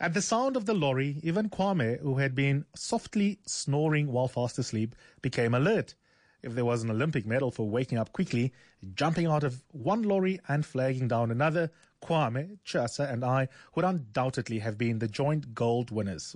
[0.02, 4.58] At the sound of the lorry, even Kwame, who had been softly snoring while fast
[4.58, 5.94] asleep, became alert.
[6.42, 8.52] If there was an Olympic medal for waking up quickly,
[8.96, 11.70] jumping out of one lorry and flagging down another,
[12.02, 16.34] Kwame, Chasa, and I would undoubtedly have been the joint gold winners.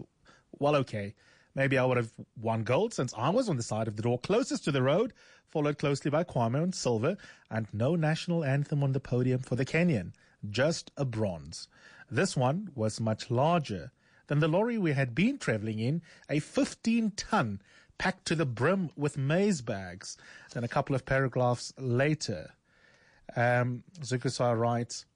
[0.60, 1.16] Well, okay.
[1.56, 4.20] Maybe I would have won gold since I was on the side of the door
[4.20, 5.12] closest to the road,
[5.48, 7.16] followed closely by Kwame on silver,
[7.50, 10.12] and no national anthem on the podium for the Kenyan.
[10.48, 11.66] Just a bronze.
[12.10, 13.92] This one was much larger
[14.28, 17.60] than the lorry we had been traveling in, a 15 ton,
[17.98, 20.16] packed to the brim with maize bags.
[20.52, 22.50] Then a couple of paragraphs later,
[23.34, 25.06] um, Zukiswa writes,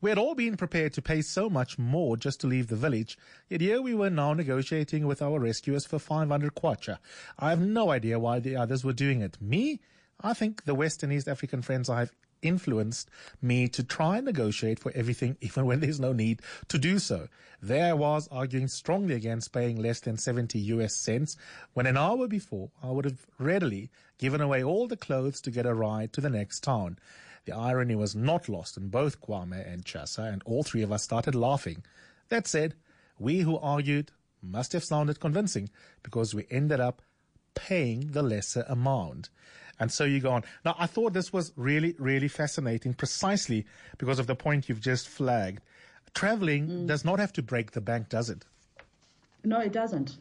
[0.00, 3.18] we had all been prepared to pay so much more just to leave the village,
[3.48, 6.98] yet here we were now negotiating with our rescuers for 500 kwacha.
[7.36, 9.42] I have no idea why the others were doing it.
[9.42, 9.80] Me?
[10.20, 13.10] I think the West and East African friends I have influenced
[13.42, 17.28] me to try and negotiate for everything even when there's no need to do so.
[17.60, 21.36] There I was arguing strongly against paying less than 70 US cents
[21.74, 25.66] when an hour before I would have readily given away all the clothes to get
[25.66, 26.98] a ride to the next town.
[27.44, 31.02] The irony was not lost on both Kwame and Chasa, and all three of us
[31.02, 31.82] started laughing.
[32.28, 32.74] That said,
[33.18, 35.70] we who argued must have sounded convincing
[36.02, 37.00] because we ended up
[37.54, 39.30] paying the lesser amount.
[39.80, 40.44] And so you go on.
[40.64, 43.66] Now, I thought this was really, really fascinating precisely
[43.98, 45.60] because of the point you've just flagged.
[46.14, 46.86] traveling mm.
[46.86, 48.44] does not have to break the bank, does it?
[49.44, 50.18] No, it doesn't.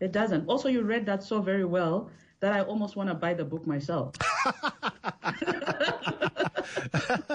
[0.00, 0.48] It doesn't.
[0.48, 3.66] Also, you read that so very well that I almost want to buy the book
[3.66, 4.14] myself.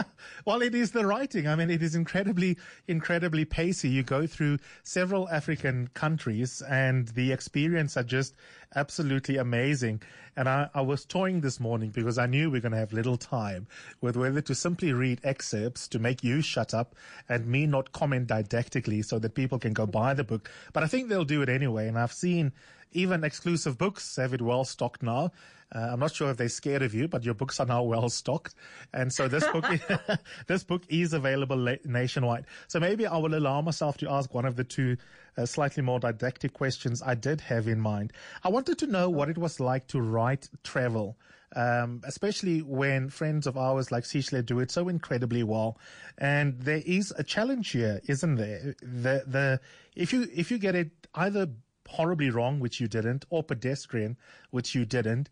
[0.46, 1.48] Well, it is the writing.
[1.48, 3.90] I mean, it is incredibly, incredibly pacey.
[3.90, 8.36] You go through several African countries and the experience are just
[8.76, 10.02] absolutely amazing.
[10.36, 12.94] And I, I was toying this morning because I knew we are going to have
[12.94, 13.68] little time
[14.02, 16.96] with whether to simply read excerpts to make you shut up
[17.28, 20.50] and me not comment didactically so that people can go buy the book.
[20.74, 21.88] But I think they'll do it anyway.
[21.88, 22.52] And I've seen
[22.92, 25.32] even exclusive books have it well stocked now.
[25.76, 28.08] Uh, I'm not sure if they're scared of you, but your books are now well
[28.10, 28.56] stocked.
[28.94, 29.66] And so this book,
[30.48, 32.46] this book is available la- nationwide.
[32.68, 34.98] So maybe I will allow myself to ask one of the two
[35.38, 38.14] uh, slightly more didactic questions I did have in mind.
[38.44, 41.18] I wanted to know what it was like to write travel.
[41.56, 45.80] Um, especially when friends of ours like Sihle do it so incredibly well.
[46.18, 48.76] And there is a challenge here, isn't there?
[48.82, 49.62] The, the,
[49.96, 51.48] if you, if you get it either
[51.88, 54.18] horribly wrong, which you didn't, or pedestrian,
[54.52, 55.30] which you didn't,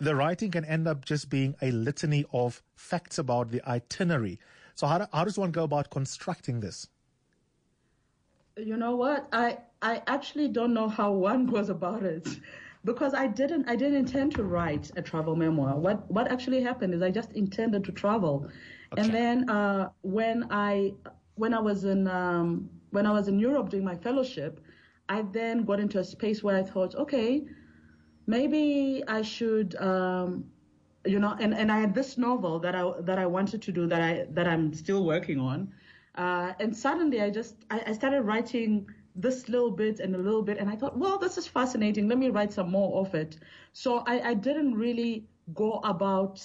[0.00, 4.38] the writing can end up just being a litany of facts about the itinerary.
[4.74, 6.88] So how, do, how does one go about constructing this?
[8.56, 9.28] You know what?
[9.32, 12.28] I I actually don't know how one goes about it
[12.84, 15.76] because I didn't I didn't intend to write a travel memoir.
[15.76, 18.48] What what actually happened is I just intended to travel,
[18.92, 19.02] okay.
[19.02, 20.94] and then uh, when I
[21.34, 24.60] when I was in um, when I was in Europe doing my fellowship,
[25.08, 27.44] I then got into a space where I thought, okay,
[28.26, 30.44] maybe I should, um,
[31.04, 33.86] you know, and, and I had this novel that I that I wanted to do
[33.86, 35.72] that I that I'm still working on,
[36.16, 40.42] uh, and suddenly I just I, I, started writing this little bit and a little
[40.42, 42.08] bit, and I thought, well, this is fascinating.
[42.08, 43.38] Let me write some more of it.
[43.72, 46.42] So I, I didn't really go about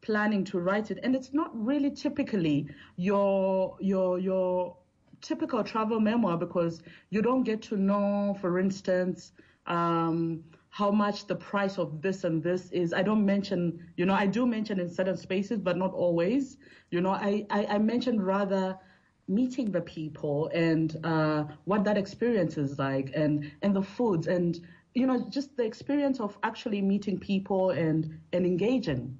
[0.00, 4.76] planning to write it, and it's not really typically your your your
[5.20, 9.32] typical travel memoir because you don't get to know, for instance.
[9.66, 10.44] Um,
[10.78, 12.92] how much the price of this and this is.
[12.92, 16.56] I don't mention, you know, I do mention in certain spaces, but not always.
[16.92, 18.78] You know, I, I, I mentioned rather
[19.26, 24.60] meeting the people and uh, what that experience is like and, and the foods and,
[24.94, 29.18] you know, just the experience of actually meeting people and, and engaging.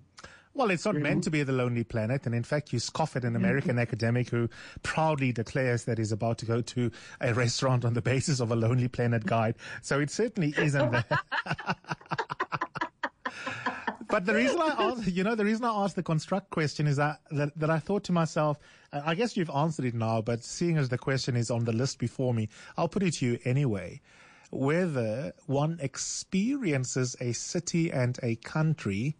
[0.58, 1.04] Well, it's not mm-hmm.
[1.04, 2.26] meant to be the lonely planet.
[2.26, 3.78] And in fact, you scoff at an American mm-hmm.
[3.78, 4.48] academic who
[4.82, 6.90] proudly declares that he's about to go to
[7.20, 9.54] a restaurant on the basis of a lonely planet guide.
[9.82, 11.04] So it certainly isn't there.
[14.08, 16.96] but the reason I asked, you know, the reason I asked the construct question is
[16.96, 18.58] that, that, that I thought to myself,
[18.92, 22.00] I guess you've answered it now, but seeing as the question is on the list
[22.00, 24.00] before me, I'll put it to you anyway.
[24.50, 29.14] Whether one experiences a city and a country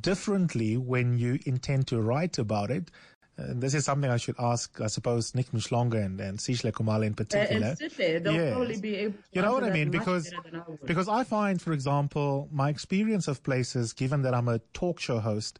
[0.00, 2.90] differently when you intend to write about it.
[3.36, 7.06] And this is something I should ask, I suppose, Niq Mhlongo and, and Sihle Khumalo
[7.06, 7.68] in particular.
[7.68, 8.52] Uh, they'll yes.
[8.52, 9.90] probably be able You know what I mean?
[9.90, 14.58] Because, I because I find, for example, my experience of places, given that I'm a
[14.74, 15.58] talk show host,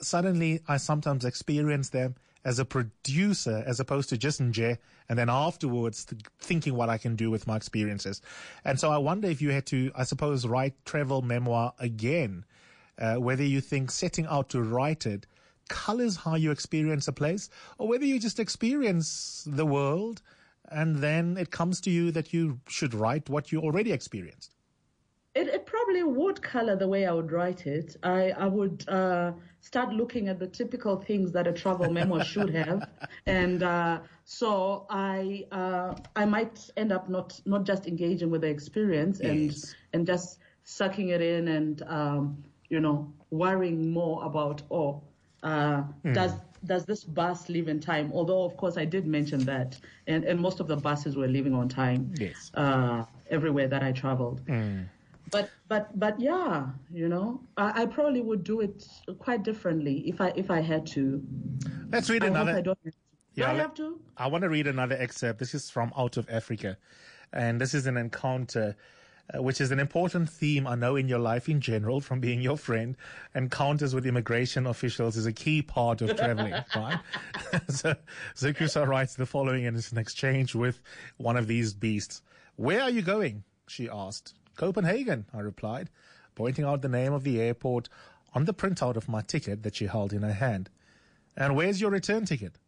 [0.00, 5.28] suddenly I sometimes experience them as a producer as opposed to just Nje and then
[5.28, 6.06] afterwards
[6.40, 8.22] thinking what I can do with my experiences.
[8.64, 12.44] And so I wonder if you had to, I suppose, write travel memoir again
[12.98, 15.26] uh, whether you think setting out to write it
[15.68, 20.22] colors how you experience a place, or whether you just experience the world
[20.70, 24.54] and then it comes to you that you should write what you already experienced.
[25.34, 27.96] It, it probably would color the way I would write it.
[28.02, 32.52] I, I would uh, start looking at the typical things that a travel memoir should
[32.54, 32.88] have,
[33.26, 38.48] and uh, so I uh, I might end up not not just engaging with the
[38.48, 39.74] experience and yes.
[39.92, 45.02] and just sucking it in and um, you know, worrying more about, oh,
[45.42, 46.14] uh, mm.
[46.14, 46.32] does
[46.64, 48.10] does this bus leave in time?
[48.12, 51.54] Although, of course, I did mention that, and, and most of the buses were leaving
[51.54, 52.12] on time.
[52.18, 52.50] Yes.
[52.54, 54.44] Uh, everywhere that I traveled.
[54.46, 54.88] Mm.
[55.30, 58.86] But but but yeah, you know, I, I, probably would do it
[59.18, 61.22] quite differently if I if I had to.
[61.92, 62.56] Let's read I another.
[62.56, 62.78] I don't,
[63.34, 64.00] yeah, I have to?
[64.16, 65.38] I want to read another excerpt.
[65.38, 66.78] This is from Out of Africa,
[67.34, 68.74] and this is an encounter
[69.34, 72.40] uh, which is an important theme I know in your life in general from being
[72.40, 72.96] your friend.
[73.34, 76.98] Encounters with immigration officials is a key part of traveling, right?
[77.68, 77.94] so
[78.36, 80.80] Zukiswa writes the following and it's an exchange with
[81.18, 82.22] one of these beasts.
[82.56, 83.44] Where are you going?
[83.66, 84.34] She asked.
[84.56, 85.90] Copenhagen, I replied,
[86.34, 87.88] pointing out the name of the airport
[88.34, 90.70] on the printout of my ticket that she held in her hand.
[91.36, 92.58] And where's your return ticket?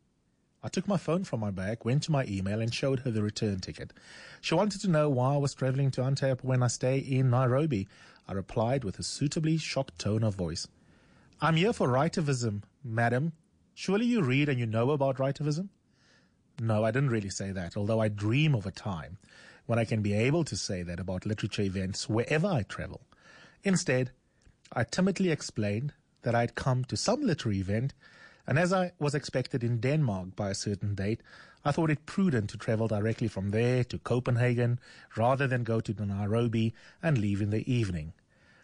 [0.63, 3.23] I took my phone from my bag, went to my email, and showed her the
[3.23, 3.93] return ticket.
[4.41, 7.89] She wanted to know why I was traveling to Antwerp when I stay in Nairobi.
[8.29, 10.67] I replied with a suitably shocked tone of voice.
[11.41, 13.33] I'm here for Writivism, madam.
[13.75, 15.71] Surely you read and you know about Writivism?
[16.61, 19.17] No, I didn't really say that, although I dream of a time
[19.65, 23.01] when I can be able to say that about literature events wherever I travel.
[23.63, 24.11] Instead,
[24.73, 27.95] I timidly explained that I'd come to some literary event,
[28.47, 31.23] and as I was expected in Denmark by a certain date,
[31.65, 34.81] I thought it prudent to travel directly from there to Copenhagen
[35.17, 38.15] rather than go to Nairobi and leave in the evening.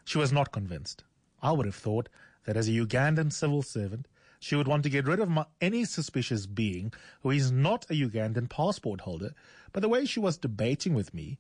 [0.05, 1.05] She was not convinced.
[1.43, 2.09] I would have thought
[2.45, 4.09] that as a Ugandan civil servant,
[4.39, 7.95] she would want to get rid of my, any suspicious being who is not a
[7.95, 9.35] Ugandan passport holder,
[9.73, 11.39] but the way she was debating with me,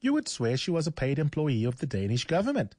[0.00, 2.74] you would swear she was a paid employee of the Danish government.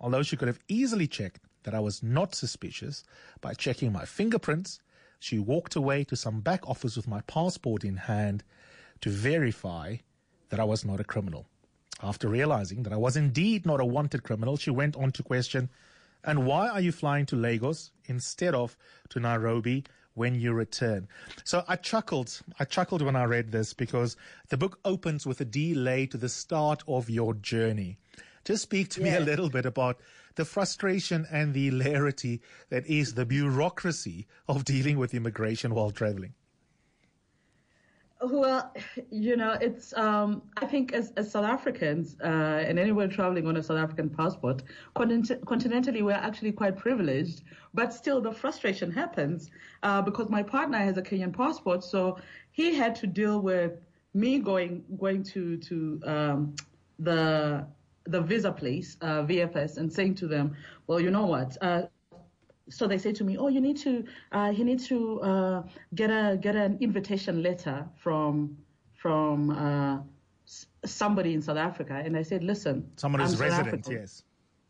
[0.00, 3.04] Although she could have easily checked that I was not suspicious
[3.40, 4.80] by checking my fingerprints,
[5.18, 8.44] she walked away to some back office with my passport in hand
[9.00, 9.96] to verify
[10.50, 11.46] that I was not a criminal.
[12.02, 15.70] After realizing that I was indeed not a wanted criminal, she went on to question,
[16.22, 18.76] and why are you flying to Lagos instead of
[19.10, 19.84] to Nairobi
[20.14, 21.08] when you return?
[21.44, 22.40] So I chuckled.
[22.58, 24.16] I chuckled when I read this because
[24.48, 27.98] the book opens with a delay to the start of your journey.
[28.44, 29.98] Just speak to me a little bit about
[30.36, 36.34] the frustration and the hilarity that is the bureaucracy of dealing with immigration while traveling.
[38.22, 38.72] Well,
[39.10, 39.92] you know, it's.
[39.94, 44.08] Um, I think as, as South Africans uh, and anyone traveling on a South African
[44.08, 44.62] passport,
[44.94, 47.42] continent- continentally, we're actually quite privileged.
[47.74, 49.50] But still, the frustration happens
[49.82, 52.18] uh, because my partner has a Kenyan passport, so
[52.52, 53.80] he had to deal with
[54.14, 56.54] me going going to to um,
[56.98, 57.66] the
[58.06, 61.56] the visa place, uh, VFS, and saying to them, well, you know what.
[61.60, 61.82] Uh,
[62.70, 65.62] so they say to me, "Oh, you need to, uh, you need to uh,
[65.94, 68.56] get a get an invitation letter from
[68.94, 69.98] from uh,
[70.84, 74.22] somebody in South Africa." And I said, "Listen, Someone South resident, African." yes.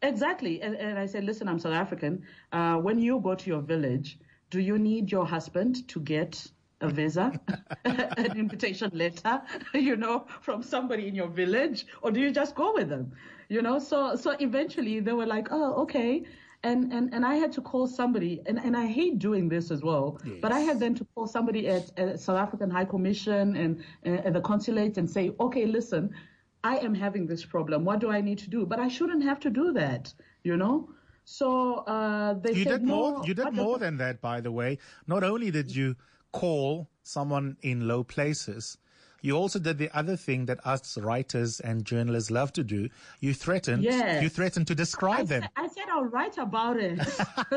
[0.05, 0.61] Exactly.
[0.61, 2.23] And, and I said, listen, I'm South African.
[2.53, 4.19] Uh, when you go to your village,
[4.51, 6.47] do you need your husband to get
[6.81, 7.33] a visa,
[7.85, 9.43] an invitation letter,
[9.75, 13.13] you know, from somebody in your village, or do you just go with them?
[13.49, 16.25] You know, so so eventually they were like, oh, okay.
[16.63, 19.83] And, and, and I had to call somebody, and, and I hate doing this as
[19.83, 23.85] well, but I had then to call somebody at, at South African High Commission and,
[24.03, 26.15] and the consulate and say, okay, listen,
[26.63, 27.85] I am having this problem.
[27.85, 28.65] What do I need to do?
[28.65, 30.89] But I shouldn't have to do that, you know?
[31.25, 33.13] So uh, they You said, did more.
[33.13, 34.79] "No, You did more than that, by the way.
[35.07, 35.97] Not only did you
[36.35, 38.77] call someone in low places,
[39.23, 42.89] you also did the other thing that us writers and journalists love to do.
[43.21, 43.83] You threatened.
[43.85, 44.23] Yes.
[44.23, 45.43] You threatened to I, describe them.
[45.43, 46.99] said- I said I'll write about it.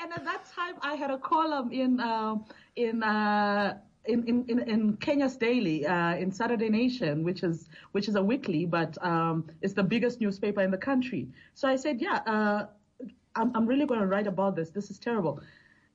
[0.00, 2.44] and at that time, I had a column in um
[2.76, 8.06] in, uh, in, in in in Kenya's Daily uh, in Saturday Nation, which is which
[8.08, 11.22] is a weekly, but um, it's the biggest newspaper in the country.
[11.54, 12.66] So I said, yeah, uh,
[13.34, 14.70] I'm I'm really going to write about this.
[14.70, 15.40] This is terrible.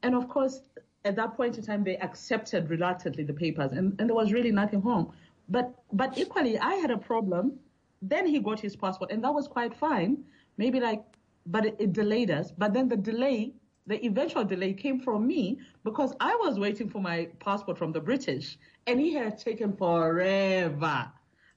[0.04, 0.62] And of course,
[1.06, 4.52] at that point in time, they accepted reluctantly the papers, and, and there was really
[4.52, 5.14] nothing wrong.
[5.48, 7.60] But but equally, I had a problem.
[8.02, 10.24] Then he got his passport, and that was quite fine.
[10.58, 11.04] Maybe like,
[11.46, 12.52] but it, it delayed us.
[12.52, 13.54] But then the delay,
[13.88, 18.00] the eventual delay, came from me because I was waiting for my passport from the
[18.00, 21.12] British, and he had taken forever.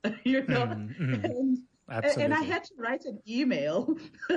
[0.25, 1.25] you know, mm-hmm, mm-hmm.
[1.25, 1.59] and,
[1.93, 3.97] and I had to write an email.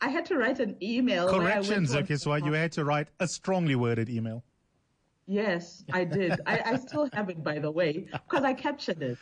[0.00, 1.26] I had to write an email.
[1.26, 4.44] where I Correction, went on- Zukiswa, you had to write a strongly worded email.
[5.30, 6.40] Yes, I did.
[6.46, 9.18] I, I still have it, by the way, because I captured it.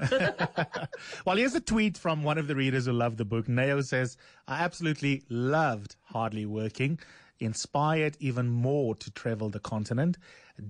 [1.26, 3.46] Well, here's a tweet from one of the readers who loved the book.
[3.46, 4.16] Neo says,
[4.48, 6.98] I absolutely loved Hardly Working,
[7.40, 10.16] inspired even more to travel the continent.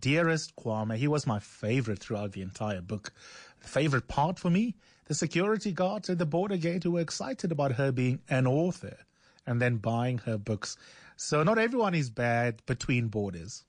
[0.00, 3.12] Dearest Kwame, he was my favorite throughout the entire book.
[3.60, 4.74] The favorite part for me,
[5.10, 8.96] the security guards at the border gate who were excited about her being an author
[9.44, 10.76] and then buying her books.
[11.16, 13.64] So not everyone is bad between borders.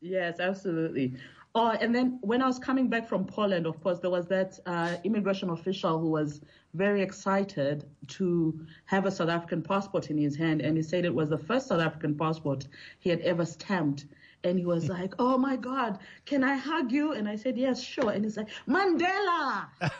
[0.00, 1.18] Yes, absolutely.
[1.54, 4.58] Oh, and then when I was coming back from Poland, of course, there was that
[4.64, 6.40] uh, immigration official who was
[6.72, 7.84] very excited
[8.16, 11.36] to have a South African passport in his hand, and he said it was the
[11.36, 12.68] first South African passport
[13.00, 14.06] he had ever stamped.
[14.44, 17.82] And he was like, "Oh my God, can I hug you?" And I said, "Yes,
[17.82, 19.66] sure." And he's like, "Mandela."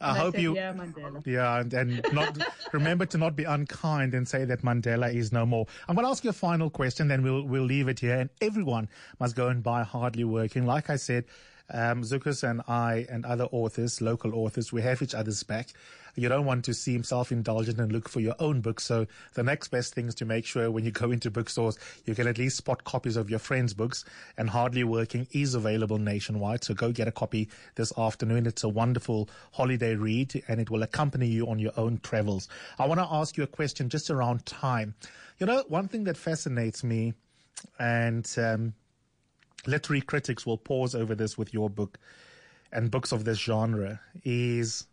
[0.00, 0.54] I hope said, you.
[0.54, 1.26] Yeah, Mandela.
[1.26, 2.38] Yeah, and, and not
[2.72, 5.66] remember to not be unkind and say that Mandela is no more.
[5.88, 8.16] I'm going to ask you a final question, then we'll we'll leave it here.
[8.16, 8.88] And everyone
[9.18, 10.64] must go and buy Hardly Working.
[10.64, 11.24] Like I said,
[11.70, 15.68] um, Zukas and I and other authors, local authors, we have each other's back.
[16.16, 18.78] You don't want to seem self-indulgent and look for your own book.
[18.78, 22.14] So the next best thing is to make sure when you go into bookstores, you
[22.14, 24.04] can at least spot copies of your friends' books.
[24.38, 26.62] And Hardly Working is available nationwide.
[26.62, 28.46] So go get a copy this afternoon.
[28.46, 32.48] It's a wonderful holiday read and it will accompany you on your own travels.
[32.78, 34.94] I want to ask you a question just around time.
[35.40, 37.14] You know, one thing that fascinates me
[37.78, 38.74] and um,
[39.66, 41.98] literary critics will pause over this with your book
[42.72, 44.86] and books of this genre, is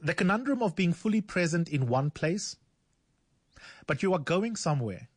[0.00, 2.56] the conundrum of being fully present in one place,
[3.86, 5.08] but you are going somewhere.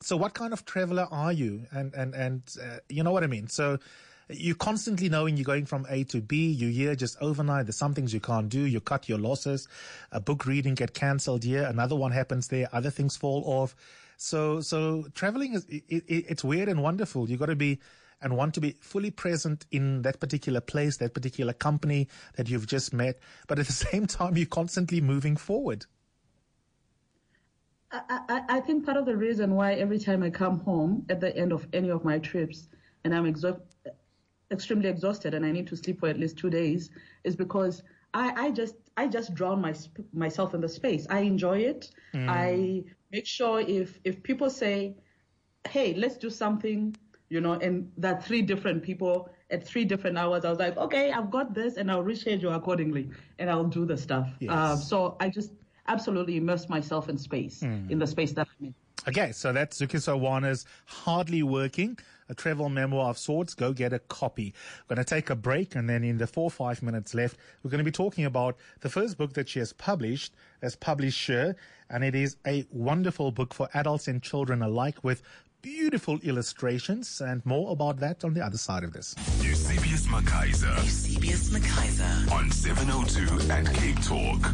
[0.00, 1.66] So, what kind of traveler are you?
[1.72, 3.48] And and and uh, you know what I mean.
[3.48, 3.78] So,
[4.28, 6.50] you're constantly knowing you're going from A to B.
[6.50, 7.66] You're here just overnight.
[7.66, 8.60] There's some things you can't do.
[8.60, 9.66] You cut your losses.
[10.12, 11.64] A book reading get cancelled here.
[11.64, 12.68] Another one happens there.
[12.72, 13.74] Other things fall off.
[14.18, 17.30] So so traveling is it, it, it's weird and wonderful.
[17.30, 17.78] You've got to be
[18.20, 22.66] and want to be fully present in that particular place, that particular company that you've
[22.66, 23.20] just met.
[23.46, 25.86] But at the same time, you're constantly moving forward.
[27.92, 31.20] I, I, I think part of the reason why every time I come home at
[31.20, 32.66] the end of any of my trips
[33.04, 33.60] and I'm exo-
[34.50, 36.90] extremely exhausted and I need to sleep for at least two days
[37.22, 39.74] is because I, I just I just drown my,
[40.12, 41.06] myself in the space.
[41.08, 41.90] I enjoy it.
[42.12, 42.28] Mm.
[42.28, 44.96] I make sure if if people say,
[45.68, 46.96] "Hey, let's do something,"
[47.28, 51.12] you know, and that three different people at three different hours, I was like, "Okay,
[51.12, 54.28] I've got this," and I'll reschedule accordingly, and I'll do the stuff.
[54.40, 54.50] Yes.
[54.50, 55.52] Uh, so I just
[55.86, 57.90] absolutely immerse myself in space, mm.
[57.90, 58.74] in the space that I'm in.
[59.08, 61.98] Okay, so that's Zukiswa Wanner's Hardly Working,
[62.28, 63.54] a travel memoir of sorts.
[63.54, 64.54] Go get a copy.
[64.88, 67.36] We're going to take a break, and then in the four or five minutes left,
[67.62, 71.56] we're going to be talking about the first book that she has published as publisher,
[71.90, 75.22] and it is a wonderful book for adults and children alike with
[75.60, 79.14] beautiful illustrations and more about that on the other side of this.
[79.40, 80.76] Eusebius McKaiser.
[80.84, 82.32] Eusebius McKaiser.
[82.32, 84.52] On 702 and Cape Talk.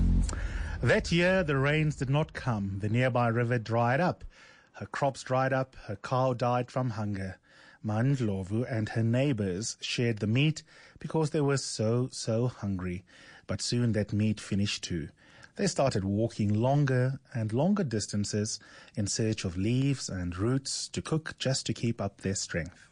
[0.82, 2.78] That year, the rains did not come.
[2.80, 4.24] The nearby river dried up.
[4.72, 5.76] Her crops dried up.
[5.86, 7.38] Her cow died from hunger.
[7.84, 10.62] Mandlovu and her neighbors shared the meat
[10.98, 13.04] because they were so, so hungry.
[13.46, 15.08] But soon that meat finished too.
[15.56, 18.58] They started walking longer and longer distances
[18.96, 22.88] in search of leaves and roots to cook just to keep up their strength.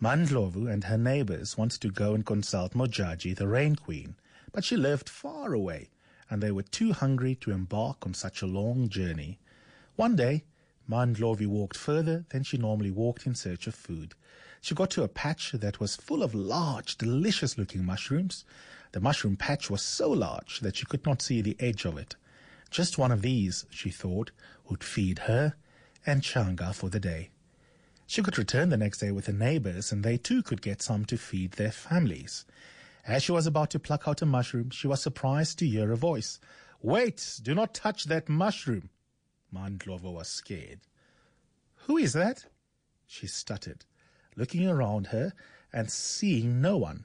[0.00, 4.14] Mandlovu and her neighbors wanted to go and consult Modjadji, the rain queen,
[4.52, 5.90] but she lived far away
[6.32, 9.38] and they were too hungry to embark on such a long journey.
[9.96, 10.44] One day,
[10.88, 14.14] Mandlovu walked further than she normally walked in search of food.
[14.60, 18.44] She got to a patch that was full of large, delicious looking mushrooms.
[18.92, 22.16] The mushroom patch was so large that she could not see the edge of it.
[22.70, 24.30] Just one of these, she thought,
[24.68, 25.54] would feed her
[26.06, 27.30] and Changa for the day.
[28.06, 31.04] She could return the next day with her neighbors, and they too could get some
[31.06, 32.44] to feed their families.
[33.06, 35.96] As she was about to pluck out a mushroom, she was surprised to hear a
[35.96, 36.38] voice.
[36.82, 38.90] Wait, do not touch that mushroom.
[39.54, 40.80] Mandlovu was scared.
[41.86, 42.46] Who is that?
[43.06, 43.84] She stuttered,
[44.36, 45.32] looking around her
[45.72, 47.04] and seeing no one.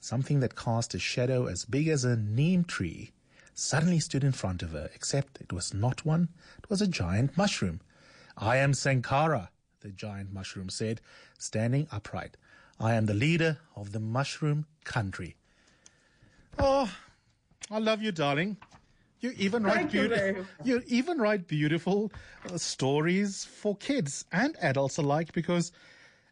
[0.00, 3.12] Something that cast a shadow as big as a neem tree
[3.54, 7.36] suddenly stood in front of her, except it was not one, it was a giant
[7.36, 7.80] mushroom.
[8.36, 9.50] I am Sankara,
[9.80, 11.00] the giant mushroom said,
[11.38, 12.36] standing upright.
[12.78, 15.34] I am the leader of the mushroom country.
[16.58, 16.92] Oh,
[17.70, 18.56] I love you, darling.
[19.20, 20.46] You even write beautiful.
[20.64, 22.12] You, even write beautiful
[22.48, 25.72] uh, stories for kids and adults alike because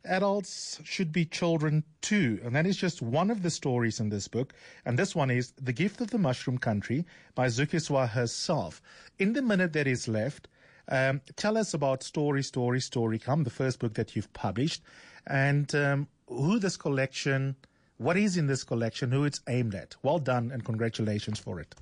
[0.05, 2.41] adults should be children too.
[2.45, 4.55] And that is just one of the stories in this book.
[4.85, 8.81] And this one is The Gift of the Mushroom Country by Zukiswa herself.
[9.19, 10.49] In the minute that is left,
[10.89, 14.83] um, tell us about Story, Story, Story Come, the first book that you've published,
[15.27, 17.57] and um, who this collection,
[17.97, 19.97] what is in this collection, who it's aimed at.
[20.05, 21.75] Well done and congratulations for it.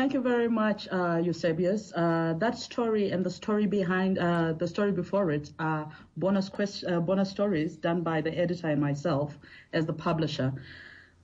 [0.00, 1.92] Thank you very much, uh, Eusebius.
[1.92, 6.84] Uh, that story and the story behind uh, the story before it are bonus quest-
[6.88, 9.38] uh, bonus stories done by the editor and myself
[9.74, 10.54] as the publisher.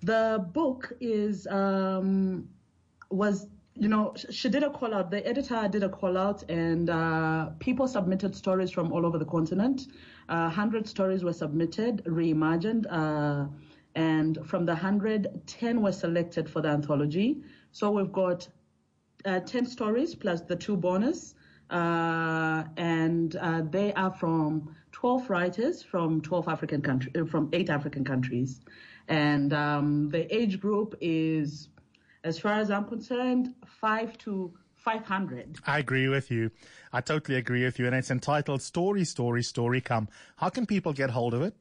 [0.02, 2.50] The book is um,
[3.08, 5.10] was you know she did a call out.
[5.10, 9.24] The editor did a call out, and uh, people submitted stories from all over the
[9.24, 9.86] continent.
[10.26, 12.84] 100 uh, stories were submitted, reimagined,
[13.94, 17.42] and from the 100, 10 were selected for the anthology.
[17.72, 18.46] So we've got
[19.24, 21.34] uh, 10 stories plus the two bonus,
[21.70, 28.04] uh, and uh, they are from 12 writers from 12 African countries, from eight African
[28.04, 28.60] countries.
[29.08, 31.68] And um, the age group is,
[32.24, 35.58] as far as I'm concerned, five to 500.
[35.66, 36.50] I agree with you.
[36.92, 37.86] I totally agree with you.
[37.86, 40.08] And it's entitled Story, Story, Story Come.
[40.36, 41.54] How can people get hold of it?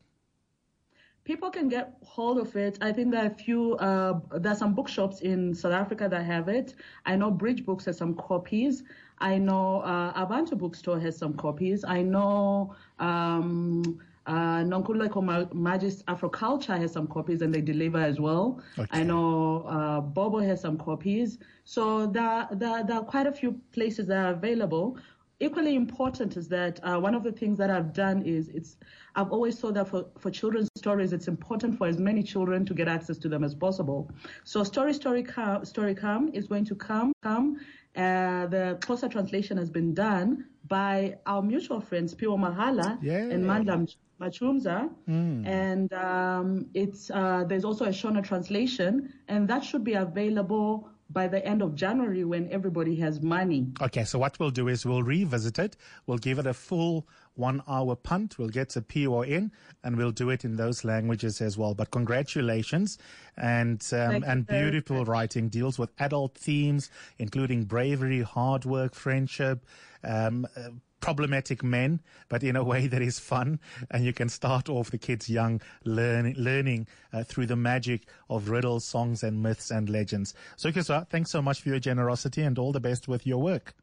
[1.26, 2.78] People can get hold of it.
[2.82, 6.23] I think there are a few, uh, there are some bookshops in South Africa that
[6.23, 6.76] have it.
[7.05, 8.84] I know Bridge Books has some copies.
[9.17, 11.84] I know uh, Abantu Bookstore has some copies.
[11.84, 18.61] I know um, uh, Nonkululeko Magist Afroculture has some copies and they deliver as well.
[18.78, 18.88] Okay.
[18.91, 21.39] I know uh, Bobo has some copies.
[21.63, 24.97] So there, there, there are quite a few places that are available.
[25.39, 28.77] Equally important is that uh, one of the things that I've done is it's
[29.15, 32.73] I've always thought that for, for children's stories it's important for as many children to
[32.73, 34.09] get access to them as possible.
[34.43, 37.57] So Story Story Come, Story Come is going to come come.
[37.95, 43.17] Uh, the Xhosa translation has been done by our mutual friends Piwo Mahala Yeah.
[43.33, 43.88] and Mandla
[44.19, 45.45] Machumza, Hmm.
[45.45, 51.27] and um, it's uh, there's also a Shona translation, and that should be available by
[51.27, 53.67] the end of January when everybody has money.
[53.81, 55.77] Okay, so what we'll do is we'll revisit it.
[56.07, 58.39] We'll give it a full one hour punt.
[58.39, 59.51] We'll get a PO in
[59.83, 61.73] and we'll do it in those languages as well.
[61.73, 62.97] But congratulations
[63.37, 66.89] and, um, and very beautiful writing deals with adult themes,
[67.19, 69.65] including bravery, hard work, friendship,
[70.03, 70.69] um, uh,
[71.05, 73.59] problematic men, but in a way that is fun.
[73.91, 78.49] And you can start off the kids young, learning, learning uh, through the magic of
[78.49, 80.33] riddles, songs, and myths and legends.
[80.55, 83.75] So, Kiswa, thanks so much for your generosity and all the best with your work.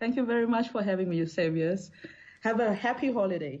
[0.00, 1.92] Thank you very much for having me, Eusebius.
[2.40, 3.60] Have a happy holiday.